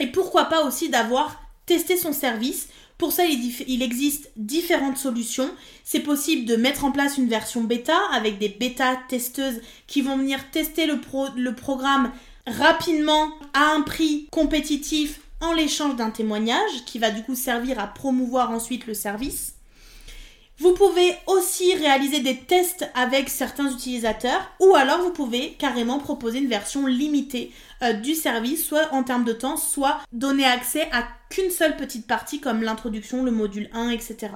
et 0.00 0.08
pourquoi 0.08 0.46
pas 0.46 0.64
aussi 0.64 0.88
d'avoir 0.88 1.40
testé 1.66 1.96
son 1.96 2.12
service. 2.12 2.68
Pour 2.98 3.12
ça, 3.12 3.24
il 3.24 3.82
existe 3.82 4.30
différentes 4.36 4.98
solutions. 4.98 5.50
C'est 5.82 6.00
possible 6.00 6.46
de 6.46 6.56
mettre 6.56 6.84
en 6.84 6.92
place 6.92 7.18
une 7.18 7.28
version 7.28 7.62
bêta 7.62 7.98
avec 8.12 8.38
des 8.38 8.48
bêta 8.48 8.96
testeuses 9.08 9.60
qui 9.86 10.00
vont 10.00 10.16
venir 10.16 10.50
tester 10.50 10.86
le, 10.86 11.00
le 11.36 11.54
programme 11.54 12.12
rapidement 12.46 13.32
à 13.52 13.72
un 13.72 13.82
prix 13.82 14.28
compétitif 14.30 15.20
en 15.40 15.52
l'échange 15.52 15.96
d'un 15.96 16.10
témoignage 16.10 16.84
qui 16.86 16.98
va 16.98 17.10
du 17.10 17.22
coup 17.22 17.34
servir 17.34 17.78
à 17.78 17.86
promouvoir 17.86 18.50
ensuite 18.50 18.86
le 18.86 18.94
service. 18.94 19.53
Vous 20.58 20.72
pouvez 20.72 21.16
aussi 21.26 21.74
réaliser 21.74 22.20
des 22.20 22.36
tests 22.36 22.88
avec 22.94 23.28
certains 23.28 23.68
utilisateurs 23.72 24.52
ou 24.60 24.76
alors 24.76 25.00
vous 25.02 25.10
pouvez 25.10 25.54
carrément 25.58 25.98
proposer 25.98 26.38
une 26.38 26.48
version 26.48 26.86
limitée 26.86 27.50
euh, 27.82 27.92
du 27.92 28.14
service, 28.14 28.64
soit 28.64 28.88
en 28.92 29.02
termes 29.02 29.24
de 29.24 29.32
temps, 29.32 29.56
soit 29.56 29.98
donner 30.12 30.44
accès 30.44 30.88
à 30.92 31.08
qu'une 31.28 31.50
seule 31.50 31.76
petite 31.76 32.06
partie 32.06 32.38
comme 32.38 32.62
l'introduction, 32.62 33.24
le 33.24 33.32
module 33.32 33.68
1, 33.72 33.88
etc. 33.88 34.28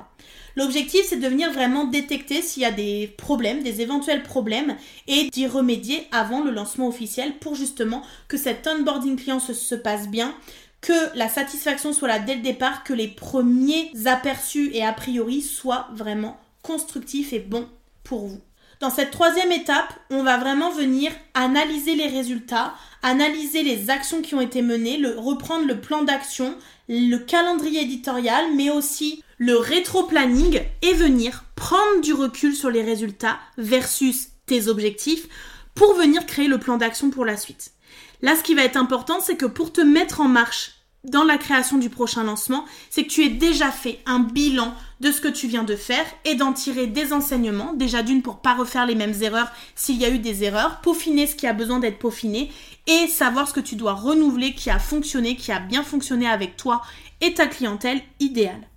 L'objectif 0.56 1.02
c'est 1.08 1.20
de 1.20 1.28
venir 1.28 1.52
vraiment 1.52 1.84
détecter 1.84 2.42
s'il 2.42 2.64
y 2.64 2.66
a 2.66 2.72
des 2.72 3.14
problèmes, 3.16 3.62
des 3.62 3.80
éventuels 3.80 4.24
problèmes 4.24 4.76
et 5.06 5.30
d'y 5.30 5.46
remédier 5.46 6.08
avant 6.10 6.42
le 6.42 6.50
lancement 6.50 6.88
officiel 6.88 7.38
pour 7.38 7.54
justement 7.54 8.02
que 8.26 8.36
cet 8.36 8.66
onboarding 8.66 9.16
client 9.16 9.38
se 9.38 9.74
passe 9.76 10.08
bien, 10.08 10.34
que 10.80 11.16
la 11.16 11.28
satisfaction 11.28 11.92
soit 11.92 12.08
là 12.08 12.18
dès 12.18 12.36
le 12.36 12.42
départ, 12.42 12.84
que 12.84 12.92
les 12.92 13.08
premiers 13.08 13.90
aperçus 14.06 14.70
et 14.72 14.84
a 14.84 14.92
priori 14.92 15.42
soient 15.42 15.88
vraiment 15.92 16.38
constructifs 16.62 17.32
et 17.32 17.40
bons 17.40 17.68
pour 18.04 18.26
vous. 18.26 18.40
Dans 18.80 18.90
cette 18.90 19.10
troisième 19.10 19.50
étape, 19.50 19.92
on 20.10 20.22
va 20.22 20.36
vraiment 20.36 20.70
venir 20.70 21.10
analyser 21.34 21.96
les 21.96 22.06
résultats, 22.06 22.74
analyser 23.02 23.64
les 23.64 23.90
actions 23.90 24.22
qui 24.22 24.36
ont 24.36 24.40
été 24.40 24.62
menées, 24.62 25.00
reprendre 25.16 25.66
le 25.66 25.80
plan 25.80 26.04
d'action, 26.04 26.56
le 26.88 27.16
calendrier 27.16 27.82
éditorial, 27.82 28.54
mais 28.54 28.70
aussi 28.70 29.24
le 29.36 29.56
rétro-planning 29.56 30.60
et 30.82 30.92
venir 30.94 31.44
prendre 31.56 32.00
du 32.02 32.12
recul 32.12 32.54
sur 32.54 32.70
les 32.70 32.82
résultats 32.82 33.38
versus 33.56 34.28
tes 34.46 34.68
objectifs 34.68 35.26
pour 35.74 35.94
venir 35.94 36.24
créer 36.24 36.48
le 36.48 36.58
plan 36.58 36.76
d'action 36.76 37.10
pour 37.10 37.24
la 37.24 37.36
suite. 37.36 37.72
Là, 38.20 38.36
ce 38.36 38.42
qui 38.42 38.54
va 38.54 38.64
être 38.64 38.76
important, 38.76 39.20
c'est 39.20 39.36
que 39.36 39.46
pour 39.46 39.72
te 39.72 39.80
mettre 39.80 40.20
en 40.20 40.28
marche 40.28 40.72
dans 41.04 41.24
la 41.24 41.38
création 41.38 41.78
du 41.78 41.90
prochain 41.90 42.24
lancement, 42.24 42.64
c'est 42.90 43.04
que 43.04 43.08
tu 43.08 43.24
aies 43.24 43.30
déjà 43.30 43.70
fait 43.70 44.00
un 44.06 44.18
bilan 44.18 44.74
de 45.00 45.12
ce 45.12 45.20
que 45.20 45.28
tu 45.28 45.46
viens 45.46 45.62
de 45.62 45.76
faire 45.76 46.04
et 46.24 46.34
d'en 46.34 46.52
tirer 46.52 46.88
des 46.88 47.12
enseignements. 47.12 47.72
Déjà 47.74 48.02
d'une 48.02 48.22
pour 48.22 48.40
pas 48.40 48.54
refaire 48.54 48.86
les 48.86 48.96
mêmes 48.96 49.14
erreurs 49.22 49.50
s'il 49.76 49.96
y 49.96 50.04
a 50.04 50.10
eu 50.10 50.18
des 50.18 50.42
erreurs, 50.42 50.80
peaufiner 50.80 51.26
ce 51.26 51.36
qui 51.36 51.46
a 51.46 51.52
besoin 51.52 51.78
d'être 51.78 52.00
peaufiné 52.00 52.50
et 52.86 53.06
savoir 53.06 53.48
ce 53.48 53.54
que 53.54 53.60
tu 53.60 53.76
dois 53.76 53.94
renouveler 53.94 54.54
qui 54.54 54.70
a 54.70 54.78
fonctionné, 54.78 55.36
qui 55.36 55.52
a 55.52 55.60
bien 55.60 55.84
fonctionné 55.84 56.28
avec 56.28 56.56
toi 56.56 56.82
et 57.20 57.34
ta 57.34 57.46
clientèle 57.46 58.00
idéale. 58.18 58.68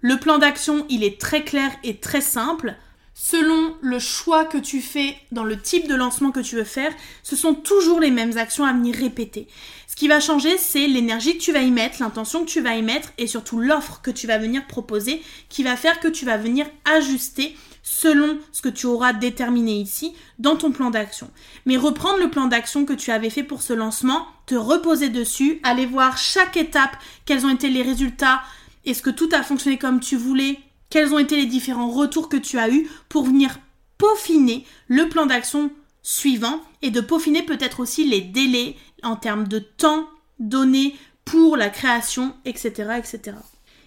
Le 0.00 0.16
plan 0.16 0.38
d'action, 0.38 0.86
il 0.88 1.04
est 1.04 1.20
très 1.20 1.42
clair 1.42 1.70
et 1.84 1.96
très 1.96 2.20
simple 2.20 2.76
selon 3.20 3.74
le 3.80 3.98
choix 3.98 4.44
que 4.44 4.58
tu 4.58 4.80
fais 4.80 5.16
dans 5.32 5.42
le 5.42 5.60
type 5.60 5.88
de 5.88 5.96
lancement 5.96 6.30
que 6.30 6.38
tu 6.38 6.54
veux 6.54 6.62
faire, 6.62 6.94
ce 7.24 7.34
sont 7.34 7.52
toujours 7.52 7.98
les 7.98 8.12
mêmes 8.12 8.38
actions 8.38 8.64
à 8.64 8.72
venir 8.72 8.94
répéter. 8.94 9.48
Ce 9.88 9.96
qui 9.96 10.06
va 10.06 10.20
changer, 10.20 10.56
c'est 10.56 10.86
l'énergie 10.86 11.36
que 11.36 11.42
tu 11.42 11.52
vas 11.52 11.62
y 11.62 11.72
mettre, 11.72 12.00
l'intention 12.00 12.44
que 12.44 12.50
tu 12.50 12.60
vas 12.60 12.76
y 12.76 12.82
mettre 12.82 13.12
et 13.18 13.26
surtout 13.26 13.58
l'offre 13.58 14.00
que 14.02 14.12
tu 14.12 14.28
vas 14.28 14.38
venir 14.38 14.64
proposer 14.68 15.20
qui 15.48 15.64
va 15.64 15.76
faire 15.76 15.98
que 15.98 16.06
tu 16.06 16.26
vas 16.26 16.36
venir 16.36 16.66
ajuster 16.84 17.56
selon 17.82 18.38
ce 18.52 18.62
que 18.62 18.68
tu 18.68 18.86
auras 18.86 19.12
déterminé 19.12 19.80
ici 19.80 20.14
dans 20.38 20.54
ton 20.54 20.70
plan 20.70 20.90
d'action. 20.90 21.28
Mais 21.66 21.76
reprendre 21.76 22.20
le 22.20 22.30
plan 22.30 22.46
d'action 22.46 22.84
que 22.84 22.92
tu 22.92 23.10
avais 23.10 23.30
fait 23.30 23.42
pour 23.42 23.62
ce 23.62 23.72
lancement, 23.72 24.28
te 24.46 24.54
reposer 24.54 25.08
dessus, 25.08 25.58
aller 25.64 25.86
voir 25.86 26.18
chaque 26.18 26.56
étape, 26.56 26.96
quels 27.24 27.44
ont 27.44 27.50
été 27.50 27.68
les 27.68 27.82
résultats, 27.82 28.42
est-ce 28.84 29.02
que 29.02 29.10
tout 29.10 29.28
a 29.32 29.42
fonctionné 29.42 29.76
comme 29.76 29.98
tu 29.98 30.16
voulais, 30.16 30.60
quels 30.90 31.12
ont 31.12 31.18
été 31.18 31.36
les 31.36 31.46
différents 31.46 31.90
retours 31.90 32.28
que 32.28 32.36
tu 32.36 32.58
as 32.58 32.70
eus 32.70 32.88
pour 33.08 33.24
venir 33.24 33.58
peaufiner 33.98 34.64
le 34.86 35.08
plan 35.08 35.26
d'action 35.26 35.70
suivant 36.02 36.60
et 36.82 36.90
de 36.90 37.00
peaufiner 37.00 37.42
peut-être 37.42 37.80
aussi 37.80 38.06
les 38.06 38.20
délais 38.20 38.76
en 39.02 39.16
termes 39.16 39.48
de 39.48 39.58
temps 39.58 40.08
donné 40.38 40.96
pour 41.24 41.56
la 41.56 41.68
création, 41.68 42.34
etc., 42.44 42.98
etc. 42.98 43.36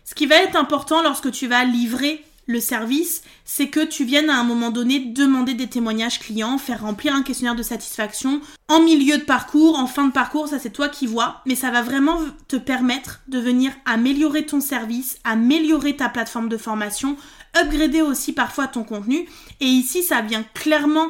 Ce 0.03 0.13
qui 0.13 0.25
va 0.25 0.35
être 0.35 0.55
important 0.55 1.01
lorsque 1.01 1.31
tu 1.31 1.47
vas 1.47 1.63
livrer 1.63 2.23
le 2.47 2.59
service, 2.59 3.23
c'est 3.45 3.67
que 3.67 3.85
tu 3.85 4.03
viennes 4.03 4.29
à 4.29 4.39
un 4.39 4.43
moment 4.43 4.71
donné 4.71 4.99
demander 4.99 5.53
des 5.53 5.67
témoignages 5.67 6.19
clients, 6.19 6.57
faire 6.57 6.81
remplir 6.81 7.13
un 7.13 7.23
questionnaire 7.23 7.55
de 7.55 7.63
satisfaction 7.63 8.41
en 8.67 8.81
milieu 8.81 9.17
de 9.17 9.23
parcours, 9.23 9.77
en 9.77 9.87
fin 9.87 10.07
de 10.07 10.13
parcours, 10.13 10.47
ça 10.47 10.59
c'est 10.59 10.71
toi 10.71 10.89
qui 10.89 11.07
vois, 11.07 11.41
mais 11.45 11.55
ça 11.55 11.71
va 11.71 11.81
vraiment 11.81 12.19
te 12.47 12.55
permettre 12.55 13.21
de 13.27 13.39
venir 13.39 13.71
améliorer 13.85 14.45
ton 14.45 14.61
service, 14.61 15.19
améliorer 15.23 15.95
ta 15.95 16.09
plateforme 16.09 16.49
de 16.49 16.57
formation, 16.57 17.15
upgrader 17.55 18.01
aussi 18.01 18.33
parfois 18.33 18.67
ton 18.67 18.83
contenu. 18.83 19.27
Et 19.59 19.65
ici 19.65 20.03
ça 20.03 20.21
vient 20.21 20.43
clairement 20.53 21.07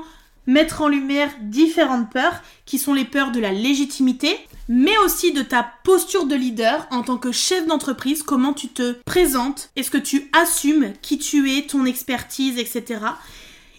mettre 0.48 0.82
en 0.82 0.88
lumière 0.88 1.30
différentes 1.41 2.12
peurs 2.12 2.41
qui 2.65 2.80
sont 2.80 2.94
les 2.94 3.06
peurs 3.06 3.32
de 3.32 3.39
la 3.39 3.52
légitimité, 3.52 4.38
mais 4.73 4.97
aussi 4.99 5.34
de 5.34 5.41
ta 5.41 5.69
posture 5.84 6.25
de 6.25 6.34
leader 6.34 6.88
en 6.91 7.01
tant 7.01 7.17
que 7.17 7.34
chef 7.34 7.67
d'entreprise, 7.67 8.23
comment 8.23 8.53
tu 8.53 8.69
te 8.69 8.93
présentes, 9.03 9.69
est-ce 9.75 9.91
que 9.91 9.97
tu 9.97 10.29
assumes 10.31 10.93
qui 11.01 11.17
tu 11.17 11.51
es, 11.51 11.63
ton 11.63 11.84
expertise, 11.84 12.57
etc. 12.57 13.01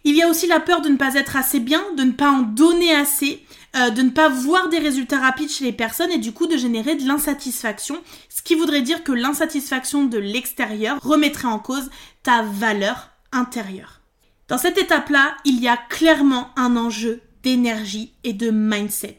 Il 0.04 0.14
y 0.14 0.22
a 0.22 0.28
aussi 0.28 0.46
la 0.46 0.60
peur 0.60 0.82
de 0.82 0.90
ne 0.90 0.98
pas 0.98 1.14
être 1.14 1.34
assez 1.34 1.60
bien, 1.60 1.82
de 1.96 2.02
ne 2.02 2.12
pas 2.12 2.30
en 2.30 2.40
donner 2.40 2.94
assez, 2.94 3.42
euh, 3.74 3.88
de 3.88 4.02
ne 4.02 4.10
pas 4.10 4.28
voir 4.28 4.68
des 4.68 4.80
résultats 4.80 5.18
rapides 5.18 5.50
chez 5.50 5.64
les 5.64 5.72
personnes 5.72 6.12
et 6.12 6.18
du 6.18 6.32
coup 6.32 6.46
de 6.46 6.58
générer 6.58 6.94
de 6.94 7.08
l'insatisfaction, 7.08 7.98
ce 8.28 8.42
qui 8.42 8.54
voudrait 8.54 8.82
dire 8.82 9.02
que 9.02 9.12
l'insatisfaction 9.12 10.04
de 10.04 10.18
l'extérieur 10.18 10.98
remettrait 11.02 11.48
en 11.48 11.58
cause 11.58 11.88
ta 12.22 12.42
valeur 12.42 13.08
intérieure. 13.32 14.02
Dans 14.46 14.58
cette 14.58 14.76
étape-là, 14.76 15.38
il 15.46 15.58
y 15.58 15.68
a 15.68 15.78
clairement 15.78 16.50
un 16.56 16.76
enjeu 16.76 17.22
d'énergie 17.42 18.12
et 18.24 18.34
de 18.34 18.50
mindset. 18.50 19.16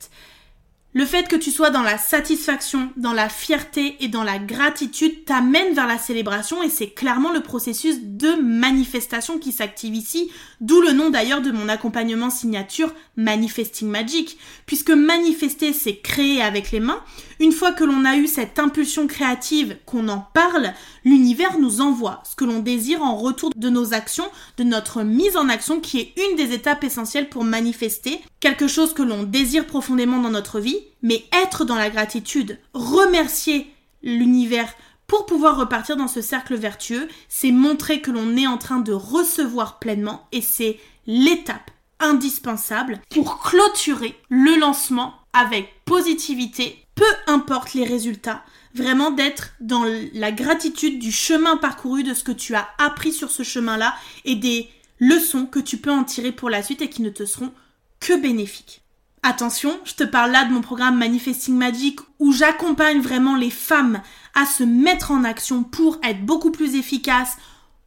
Le 0.96 1.06
fait 1.06 1.28
que 1.28 1.36
tu 1.36 1.50
sois 1.50 1.72
dans 1.72 1.82
la 1.82 1.98
satisfaction, 1.98 2.92
dans 2.98 3.14
la 3.14 3.28
fierté 3.28 3.98
et 4.00 4.10
dans 4.10 4.24
la 4.24 4.38
gratitude 4.38 5.26
t'amène 5.26 5.74
vers 5.74 5.88
la 5.88 5.98
célébration 5.98 6.62
et 6.62 6.70
c'est 6.70 6.92
clairement 6.92 7.32
le 7.32 7.42
processus 7.42 7.98
de 8.04 8.36
manifestation 8.40 9.40
qui 9.40 9.52
s'active 9.52 9.96
ici, 9.96 10.32
d'où 10.62 10.82
le 10.82 10.92
nom 10.92 11.10
d'ailleurs 11.10 11.42
de 11.42 11.52
mon 11.52 11.68
accompagnement 11.68 12.30
signature 12.30 12.94
Manifesting 13.18 13.90
Magic, 13.90 14.38
puisque 14.68 14.92
manifester 14.92 15.74
c'est 15.74 15.98
créer 15.98 16.44
avec 16.44 16.72
les 16.72 16.80
mains. 16.80 17.02
Une 17.44 17.52
fois 17.52 17.74
que 17.74 17.84
l'on 17.84 18.06
a 18.06 18.16
eu 18.16 18.28
cette 18.28 18.58
impulsion 18.58 19.06
créative, 19.06 19.76
qu'on 19.86 20.08
en 20.08 20.26
parle, 20.34 20.72
l'univers 21.04 21.60
nous 21.60 21.82
envoie 21.82 22.24
ce 22.24 22.38
que 22.38 22.46
l'on 22.46 22.60
désire 22.60 23.04
en 23.04 23.18
retour 23.18 23.50
de 23.54 23.68
nos 23.68 23.94
actions, 23.94 24.30
de 24.56 24.64
notre 24.64 25.04
mise 25.04 25.36
en 25.36 25.50
action 25.50 25.82
qui 25.82 26.00
est 26.00 26.14
une 26.16 26.38
des 26.38 26.54
étapes 26.54 26.86
essentielles 26.86 27.28
pour 27.28 27.44
manifester 27.44 28.22
quelque 28.40 28.70
chose 28.70 28.94
que 28.94 29.02
l'on 29.02 29.24
désire 29.24 29.68
profondément 29.68 30.22
dans 30.22 30.30
notre 30.30 30.62
vie 30.62 30.78
mais 31.02 31.26
être 31.34 31.66
dans 31.66 31.76
la 31.76 31.90
gratitude, 31.90 32.60
remercier 32.74 33.68
l'univers 34.04 34.74
pour 35.06 35.26
pouvoir 35.26 35.58
repartir 35.58 35.98
dans 35.98 36.08
ce 36.08 36.22
cercle 36.22 36.56
vertueux, 36.56 37.10
c'est 37.28 37.52
montrer 37.52 38.00
que 38.00 38.12
l'on 38.12 38.38
est 38.38 38.48
en 38.48 38.58
train 38.58 38.80
de 38.80 38.94
recevoir 38.94 39.80
pleinement 39.80 40.30
et 40.32 40.42
c'est 40.42 40.80
l'étape 41.08 41.72
indispensable 42.00 43.02
pour 43.10 43.40
clôturer 43.42 44.16
le 44.30 44.58
lancement 44.58 45.16
avec 45.34 45.84
positivité, 45.84 46.83
peu 46.96 47.06
importe 47.28 47.74
les 47.74 47.86
résultats, 47.86 48.44
vraiment 48.76 49.12
d'être 49.12 49.54
dans 49.60 49.86
la 50.14 50.32
gratitude 50.32 51.00
du 51.00 51.12
chemin 51.12 51.58
parcouru, 51.58 52.04
de 52.04 52.14
ce 52.14 52.24
que 52.24 52.32
tu 52.32 52.56
as 52.56 52.68
appris 52.78 53.12
sur 53.12 53.32
ce 53.32 53.44
chemin-là 53.44 53.96
et 54.26 54.36
des 54.36 54.70
leçons 55.00 55.46
que 55.46 55.60
tu 55.60 55.78
peux 55.78 55.92
en 55.92 56.04
tirer 56.04 56.32
pour 56.32 56.50
la 56.50 56.64
suite 56.64 56.82
et 56.82 56.90
qui 56.90 57.02
ne 57.02 57.10
te 57.10 57.26
seront 57.26 57.52
que 58.00 58.20
bénéfiques. 58.20 58.82
Attention, 59.26 59.80
je 59.86 59.94
te 59.94 60.04
parle 60.04 60.32
là 60.32 60.44
de 60.44 60.52
mon 60.52 60.60
programme 60.60 60.98
Manifesting 60.98 61.56
Magic 61.56 62.00
où 62.20 62.34
j'accompagne 62.34 63.00
vraiment 63.00 63.38
les 63.38 63.50
femmes 63.50 64.02
à 64.36 64.46
se 64.46 64.64
mettre 64.64 65.12
en 65.12 65.24
action 65.24 65.64
pour 65.64 65.98
être 66.04 66.26
beaucoup 66.26 66.52
plus 66.52 66.76
efficaces, 66.76 67.38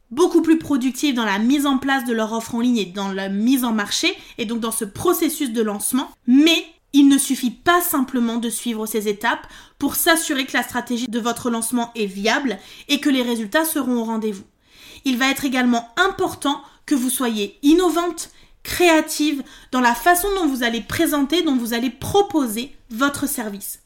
beaucoup 0.09 0.41
plus 0.41 0.57
productives 0.57 1.13
dans 1.13 1.25
la 1.25 1.37
mise 1.37 1.67
en 1.67 1.77
place 1.77 2.05
de 2.05 2.13
leur 2.13 2.33
offre 2.33 2.55
en 2.55 2.61
ligne 2.61 2.77
et 2.77 2.85
dans 2.85 3.11
la 3.11 3.29
mise 3.29 3.63
en 3.63 3.71
marché 3.71 4.17
et 4.39 4.45
donc 4.45 4.61
dans 4.61 4.71
ce 4.71 4.85
processus 4.85 5.51
de 5.51 5.61
lancement. 5.61 6.09
Mais 6.25 6.65
il 6.93 7.07
ne 7.07 7.17
suffit 7.17 7.51
pas 7.51 7.81
simplement 7.81 8.37
de 8.37 8.49
suivre 8.49 8.85
ces 8.85 9.07
étapes 9.07 9.47
pour 9.77 9.95
s'assurer 9.95 10.45
que 10.45 10.57
la 10.57 10.63
stratégie 10.63 11.07
de 11.07 11.19
votre 11.19 11.49
lancement 11.49 11.91
est 11.95 12.05
viable 12.05 12.57
et 12.87 12.99
que 12.99 13.09
les 13.09 13.21
résultats 13.21 13.65
seront 13.65 13.97
au 13.97 14.03
rendez-vous. 14.03 14.45
Il 15.05 15.17
va 15.17 15.29
être 15.29 15.45
également 15.45 15.89
important 15.97 16.61
que 16.85 16.95
vous 16.95 17.09
soyez 17.09 17.57
innovante, 17.61 18.31
créative 18.63 19.43
dans 19.71 19.81
la 19.81 19.95
façon 19.95 20.27
dont 20.35 20.47
vous 20.47 20.63
allez 20.63 20.81
présenter, 20.81 21.41
dont 21.41 21.55
vous 21.55 21.73
allez 21.73 21.89
proposer 21.89 22.75
votre 22.89 23.27
service. 23.27 23.79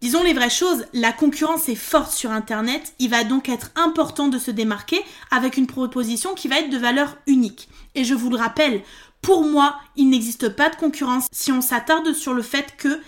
Disons 0.00 0.22
les 0.22 0.32
vraies 0.32 0.48
choses, 0.48 0.86
la 0.94 1.12
concurrence 1.12 1.68
est 1.68 1.74
forte 1.74 2.12
sur 2.12 2.30
Internet, 2.30 2.94
il 2.98 3.10
va 3.10 3.22
donc 3.22 3.50
être 3.50 3.70
important 3.74 4.28
de 4.28 4.38
se 4.38 4.50
démarquer 4.50 4.98
avec 5.30 5.58
une 5.58 5.66
proposition 5.66 6.34
qui 6.34 6.48
va 6.48 6.58
être 6.60 6.70
de 6.70 6.78
valeur 6.78 7.18
unique. 7.26 7.68
Et 7.94 8.04
je 8.04 8.14
vous 8.14 8.30
le 8.30 8.38
rappelle, 8.38 8.82
pour 9.22 9.44
moi, 9.44 9.78
il 9.96 10.08
n'existe 10.08 10.48
pas 10.50 10.70
de 10.70 10.76
concurrence 10.76 11.26
si 11.32 11.52
on 11.52 11.60
s'attarde 11.60 12.12
sur 12.12 12.34
le 12.34 12.42
fait 12.42 12.76
que 12.76 13.00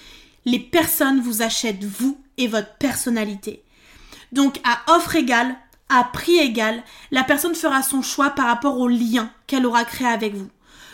les 0.44 0.58
personnes 0.58 1.20
vous 1.20 1.42
achètent 1.42 1.84
vous 1.84 2.18
et 2.36 2.48
votre 2.48 2.74
personnalité. 2.76 3.62
Donc 4.32 4.60
à 4.64 4.94
offre 4.94 5.16
égale, 5.16 5.56
à 5.88 6.04
prix 6.04 6.38
égal, 6.38 6.82
la 7.10 7.22
personne 7.22 7.54
fera 7.54 7.82
son 7.82 8.02
choix 8.02 8.30
par 8.30 8.46
rapport 8.46 8.78
au 8.78 8.88
lien 8.88 9.30
qu'elle 9.46 9.66
aura 9.66 9.84
créé 9.84 10.08
avec 10.08 10.34
vous. 10.34 10.48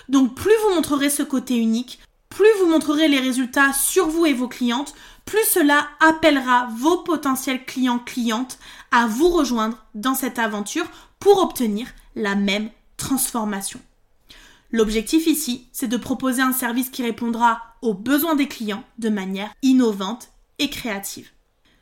Donc 0.09 0.35
plus 0.35 0.53
vous 0.65 0.75
montrerez 0.75 1.11
ce 1.11 1.23
côté 1.23 1.57
unique, 1.57 2.01
plus 2.29 2.49
vous 2.61 2.67
montrerez 2.69 3.09
les 3.09 3.21
résultats 3.21 3.73
sur 3.73 4.09
vous 4.09 4.27
et 4.27 4.33
vos 4.33 4.49
clientes, 4.49 4.95
plus 5.25 5.45
cela 5.45 5.89
appellera 6.01 6.69
vos 6.79 6.99
potentiels 6.99 7.65
clients-clientes 7.65 8.59
à 8.91 9.07
vous 9.07 9.29
rejoindre 9.29 9.79
dans 9.95 10.15
cette 10.15 10.39
aventure 10.39 10.87
pour 11.21 11.43
obtenir 11.43 11.89
la 12.17 12.35
même 12.35 12.71
transformation. 12.97 13.81
L'objectif 14.71 15.27
ici, 15.27 15.67
c'est 15.73 15.89
de 15.89 15.97
proposer 15.97 16.43
un 16.43 16.53
service 16.53 16.91
qui 16.91 17.03
répondra 17.03 17.63
aux 17.81 17.95
besoins 17.95 18.35
des 18.35 18.49
clients 18.49 18.85
de 18.99 19.09
manière 19.09 19.51
innovante 19.63 20.29
et 20.59 20.69
créative. 20.69 21.31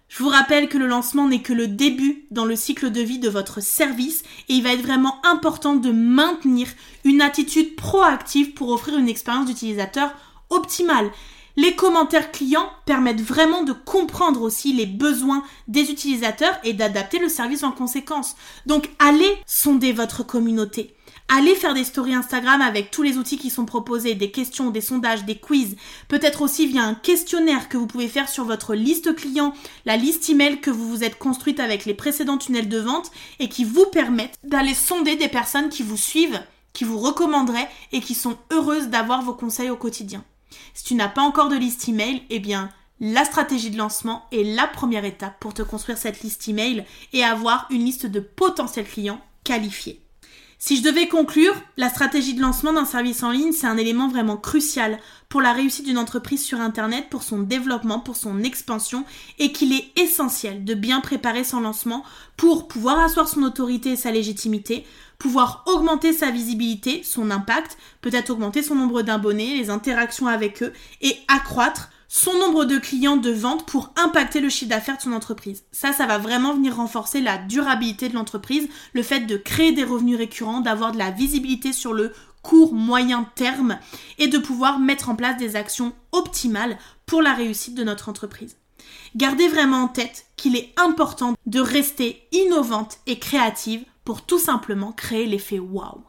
Je 0.09 0.23
vous 0.23 0.29
rappelle 0.29 0.69
que 0.69 0.79
le 0.79 0.87
lancement 0.87 1.27
n'est 1.27 1.43
que 1.43 1.53
le 1.53 1.67
début 1.67 2.27
dans 2.31 2.45
le 2.45 2.55
cycle 2.55 2.91
de 2.91 3.01
vie 3.01 3.19
de 3.19 3.29
votre 3.29 3.61
service 3.61 4.23
et 4.49 4.55
il 4.55 4.63
va 4.63 4.73
être 4.73 4.83
vraiment 4.83 5.21
important 5.27 5.75
de 5.75 5.91
maintenir 5.91 6.69
une 7.05 7.23
attitude 7.23 7.75
proactive 7.75 8.55
pour 8.55 8.69
offrir 8.69 8.99
une 8.99 9.09
expérience 9.09 9.47
d'utilisateur 9.47 10.15
optimale. 10.49 11.11
Les 11.57 11.75
commentaires 11.75 12.31
clients 12.31 12.71
permettent 12.85 13.23
vraiment 13.23 13.65
de 13.65 13.73
comprendre 13.73 14.43
aussi 14.43 14.73
les 14.73 14.87
besoins 14.87 15.43
des 15.67 15.91
utilisateurs 15.91 16.57
et 16.63 16.73
d'adapter 16.73 17.19
le 17.19 17.29
service 17.29 17.65
en 17.65 17.73
conséquence. 17.73 18.37
Donc 18.67 18.91
allez 19.01 19.35
sonder 19.45 19.93
votre 19.93 20.23
communauté. 20.25 20.96
Allez 21.29 21.57
faire 21.57 21.75
des 21.75 21.83
stories 21.83 22.15
Instagram 22.15 22.61
avec 22.61 22.93
tous 22.93 23.03
les 23.03 23.19
outils 23.19 23.37
qui 23.37 23.51
sont 23.51 23.65
proposés, 23.65 24.15
des 24.15 24.31
questions, 24.31 24.71
des 24.71 24.81
sondages, 24.81 25.25
des 25.25 25.37
quiz, 25.37 25.77
peut-être 26.07 26.41
aussi 26.41 26.69
via 26.69 26.85
un 26.85 26.95
questionnaire 26.95 27.69
que 27.69 27.77
vous 27.77 27.89
pouvez 27.89 28.07
faire 28.07 28.29
sur 28.29 28.45
votre 28.45 28.75
liste 28.75 29.15
client, 29.17 29.53
la 29.87 29.97
liste 29.97 30.31
email 30.31 30.61
que 30.61 30.71
vous 30.71 30.89
vous 30.89 31.03
êtes 31.03 31.19
construite 31.19 31.59
avec 31.59 31.85
les 31.85 31.95
précédents 31.95 32.39
tunnels 32.39 32.69
de 32.69 32.79
vente 32.79 33.11
et 33.41 33.49
qui 33.49 33.65
vous 33.65 33.87
permettent 33.87 34.39
d'aller 34.45 34.73
sonder 34.73 35.17
des 35.17 35.27
personnes 35.27 35.69
qui 35.69 35.83
vous 35.83 35.97
suivent, 35.97 36.41
qui 36.73 36.85
vous 36.85 36.99
recommanderaient 36.99 37.69
et 37.91 38.01
qui 38.01 38.15
sont 38.15 38.39
heureuses 38.53 38.89
d'avoir 38.89 39.23
vos 39.23 39.35
conseils 39.35 39.71
au 39.71 39.77
quotidien. 39.77 40.25
Si 40.75 40.85
tu 40.85 40.95
n'as 40.95 41.09
pas 41.09 41.23
encore 41.23 41.49
de 41.49 41.57
liste 41.57 41.89
email, 41.89 42.23
eh 42.31 42.39
bien, 42.39 42.71
la 43.01 43.25
stratégie 43.25 43.71
de 43.71 43.79
lancement 43.79 44.27
est 44.31 44.45
la 44.45 44.69
première 44.69 45.05
étape 45.05 45.41
pour 45.41 45.55
te 45.55 45.63
construire 45.63 45.99
cette 45.99 46.21
liste 46.21 46.47
email 46.49 46.85
et 47.13 47.25
avoir 47.25 47.67
une 47.71 47.85
liste 47.85 48.07
de 48.07 48.21
potentiels 48.21 48.87
clients 48.87 49.21
qualifiés. 49.43 50.06
Si 50.59 50.79
je 50.79 50.83
devais 50.83 51.07
conclure, 51.07 51.55
la 51.77 51.91
stratégie 51.91 52.33
de 52.33 52.41
lancement 52.41 52.73
d'un 52.73 52.87
service 52.87 53.23
en 53.23 53.31
ligne, 53.31 53.53
c'est 53.53 53.67
un 53.67 53.77
élément 53.77 54.09
vraiment 54.09 54.39
crucial 54.39 54.99
pour 55.29 55.43
la 55.43 55.53
réussite 55.53 55.85
d'une 55.85 55.99
entreprise 55.99 56.43
sur 56.43 56.61
Internet, 56.61 57.09
pour 57.11 57.25
son 57.25 57.41
développement, 57.41 58.01
pour 58.01 58.17
son 58.17 58.43
expansion, 58.43 59.05
et 59.39 59.53
qu'il 59.53 59.75
est 59.75 59.93
essentiel 60.01 60.65
de 60.65 60.73
bien 60.73 61.01
préparer 61.01 61.45
son 61.45 61.61
lancement 61.61 62.05
pour 62.39 62.69
pouvoir 62.69 63.01
asseoir 63.01 63.29
son 63.29 63.43
autorité 63.43 63.91
et 63.91 63.97
sa 63.97 64.11
légitimité, 64.11 64.87
pouvoir 65.19 65.63
augmenter 65.67 66.15
sa 66.15 66.31
visibilité, 66.31 67.03
son 67.03 67.31
impact, 67.31 67.77
peut-être 68.01 68.31
augmenter 68.31 68.63
son 68.63 68.77
nombre 68.77 69.03
d'abonnés, 69.03 69.59
les 69.59 69.69
interactions 69.69 70.27
avec 70.27 70.63
eux, 70.63 70.73
et 71.03 71.19
accroître 71.29 71.91
son 72.09 72.39
nombre 72.39 72.65
de 72.65 72.79
clients 72.79 73.17
de 73.17 73.31
vente 73.31 73.67
pour 73.67 73.93
impacter 73.97 74.41
le 74.41 74.49
chiffre 74.49 74.71
d'affaires 74.71 74.97
de 74.97 75.03
son 75.03 75.13
entreprise. 75.13 75.65
Ça, 75.73 75.93
ça 75.93 76.07
va 76.07 76.19
vraiment 76.19 76.55
venir 76.55 76.77
renforcer 76.77 77.21
la 77.21 77.39
durabilité 77.39 78.09
de 78.09 78.15
l'entreprise, 78.15 78.69
le 78.93 79.03
fait 79.03 79.21
de 79.21 79.37
créer 79.37 79.73
des 79.73 79.85
revenus 79.85 80.17
récurrents, 80.17 80.61
d'avoir 80.61 80.93
de 80.93 80.99
la 80.99 81.11
visibilité 81.11 81.73
sur 81.73 81.93
le 81.93 82.13
court, 82.43 82.73
moyen 82.73 83.29
terme 83.35 83.79
et 84.19 84.29
de 84.29 84.39
pouvoir 84.39 84.79
mettre 84.79 85.09
en 85.09 85.17
place 85.17 85.37
des 85.37 85.57
actions 85.57 85.93
optimales 86.13 86.79
pour 87.05 87.23
la 87.23 87.35
réussite 87.35 87.75
de 87.75 87.85
notre 87.85 88.09
entreprise. 88.09 88.57
Gardez 89.17 89.49
vraiment 89.49 89.85
en 89.85 89.89
tête 89.89 90.27
qu'il 90.37 90.57
est 90.57 90.73
important 90.77 91.35
de 91.47 91.61
rester 91.61 92.23
innovante 92.33 92.99
et 93.07 93.19
créative 93.19 93.85
pour 94.05 94.23
tout 94.23 94.39
simplement 94.39 94.93
créer 94.93 95.27
l'effet 95.27 95.59
wow. 95.59 96.05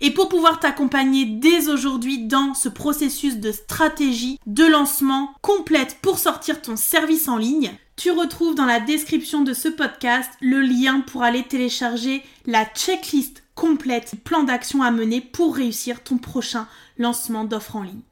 Et 0.00 0.12
pour 0.12 0.28
pouvoir 0.28 0.60
t'accompagner 0.60 1.24
dès 1.24 1.68
aujourd'hui 1.68 2.18
dans 2.18 2.54
ce 2.54 2.68
processus 2.68 3.38
de 3.38 3.52
stratégie 3.52 4.38
de 4.46 4.64
lancement 4.64 5.34
complète 5.42 5.98
pour 6.02 6.18
sortir 6.18 6.62
ton 6.62 6.76
service 6.76 7.28
en 7.28 7.36
ligne, 7.36 7.72
tu 7.96 8.12
retrouves 8.12 8.54
dans 8.54 8.64
la 8.64 8.78
description 8.78 9.42
de 9.42 9.52
ce 9.52 9.68
podcast 9.68 10.30
le 10.40 10.60
lien 10.60 11.00
pour 11.00 11.24
aller 11.24 11.42
télécharger 11.42 12.22
la 12.46 12.64
checklist 12.64 13.42
complète, 13.56 14.14
plan 14.22 14.44
d'action 14.44 14.82
à 14.82 14.92
mener 14.92 15.20
pour 15.20 15.56
réussir 15.56 16.04
ton 16.04 16.16
prochain 16.16 16.68
lancement 16.96 17.44
d'offre 17.44 17.74
en 17.74 17.82
ligne. 17.82 18.02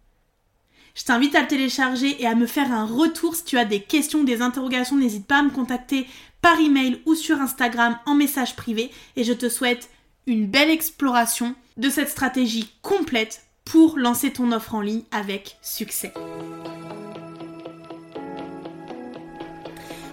Je 0.97 1.05
t'invite 1.05 1.37
à 1.37 1.43
le 1.43 1.47
télécharger 1.47 2.21
et 2.21 2.27
à 2.27 2.35
me 2.35 2.47
faire 2.47 2.73
un 2.73 2.85
retour 2.85 3.37
si 3.37 3.45
tu 3.45 3.59
as 3.59 3.65
des 3.65 3.81
questions, 3.81 4.25
des 4.25 4.43
interrogations, 4.43 4.97
n'hésite 4.97 5.27
pas 5.27 5.39
à 5.39 5.43
me 5.43 5.51
contacter 5.51 6.07
par 6.41 6.59
email 6.59 7.01
ou 7.07 7.15
sur 7.15 7.41
Instagram 7.41 7.99
en 8.07 8.15
message 8.15 8.57
privé 8.57 8.91
et 9.15 9.23
je 9.23 9.33
te 9.33 9.49
souhaite 9.49 9.89
une 10.27 10.47
belle 10.47 10.71
exploration 10.71 11.55
de 11.77 11.89
cette 11.89 12.09
stratégie 12.09 12.73
complète 12.83 13.43
pour 13.65 13.99
lancer 13.99 14.33
ton 14.33 14.53
offre 14.53 14.75
en 14.75 14.81
ligne 14.81 15.03
avec 15.13 15.57
succès. 15.63 16.13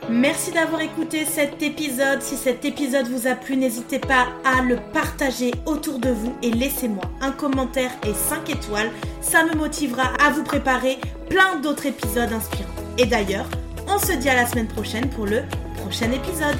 Merci 0.10 0.52
d'avoir 0.52 0.82
écouté 0.82 1.26
cet 1.26 1.64
épisode. 1.64 2.22
Si 2.22 2.36
cet 2.36 2.66
épisode 2.66 3.08
vous 3.08 3.26
a 3.26 3.36
plu, 3.36 3.56
n'hésitez 3.56 4.00
pas 4.00 4.28
à 4.44 4.62
le 4.62 4.76
partager 4.92 5.52
autour 5.66 5.98
de 5.98 6.10
vous 6.10 6.36
et 6.44 6.52
laissez-moi 6.52 7.06
un 7.22 7.32
commentaire 7.32 7.92
et 8.06 8.14
5 8.14 8.50
étoiles. 8.50 8.92
Ça 9.22 9.46
me 9.46 9.56
motivera 9.56 10.14
à 10.22 10.30
vous 10.30 10.44
préparer 10.44 11.00
plein 11.30 11.60
d'autres 11.60 11.86
épisodes 11.86 12.34
inspirants. 12.34 12.70
Et 12.98 13.06
d'ailleurs, 13.06 13.48
on 13.88 13.98
se 13.98 14.12
dit 14.12 14.30
à 14.30 14.36
la 14.36 14.46
semaine 14.46 14.68
prochaine 14.68 15.10
pour 15.10 15.26
le 15.26 15.44
prochain 15.78 16.12
épisode. 16.12 16.58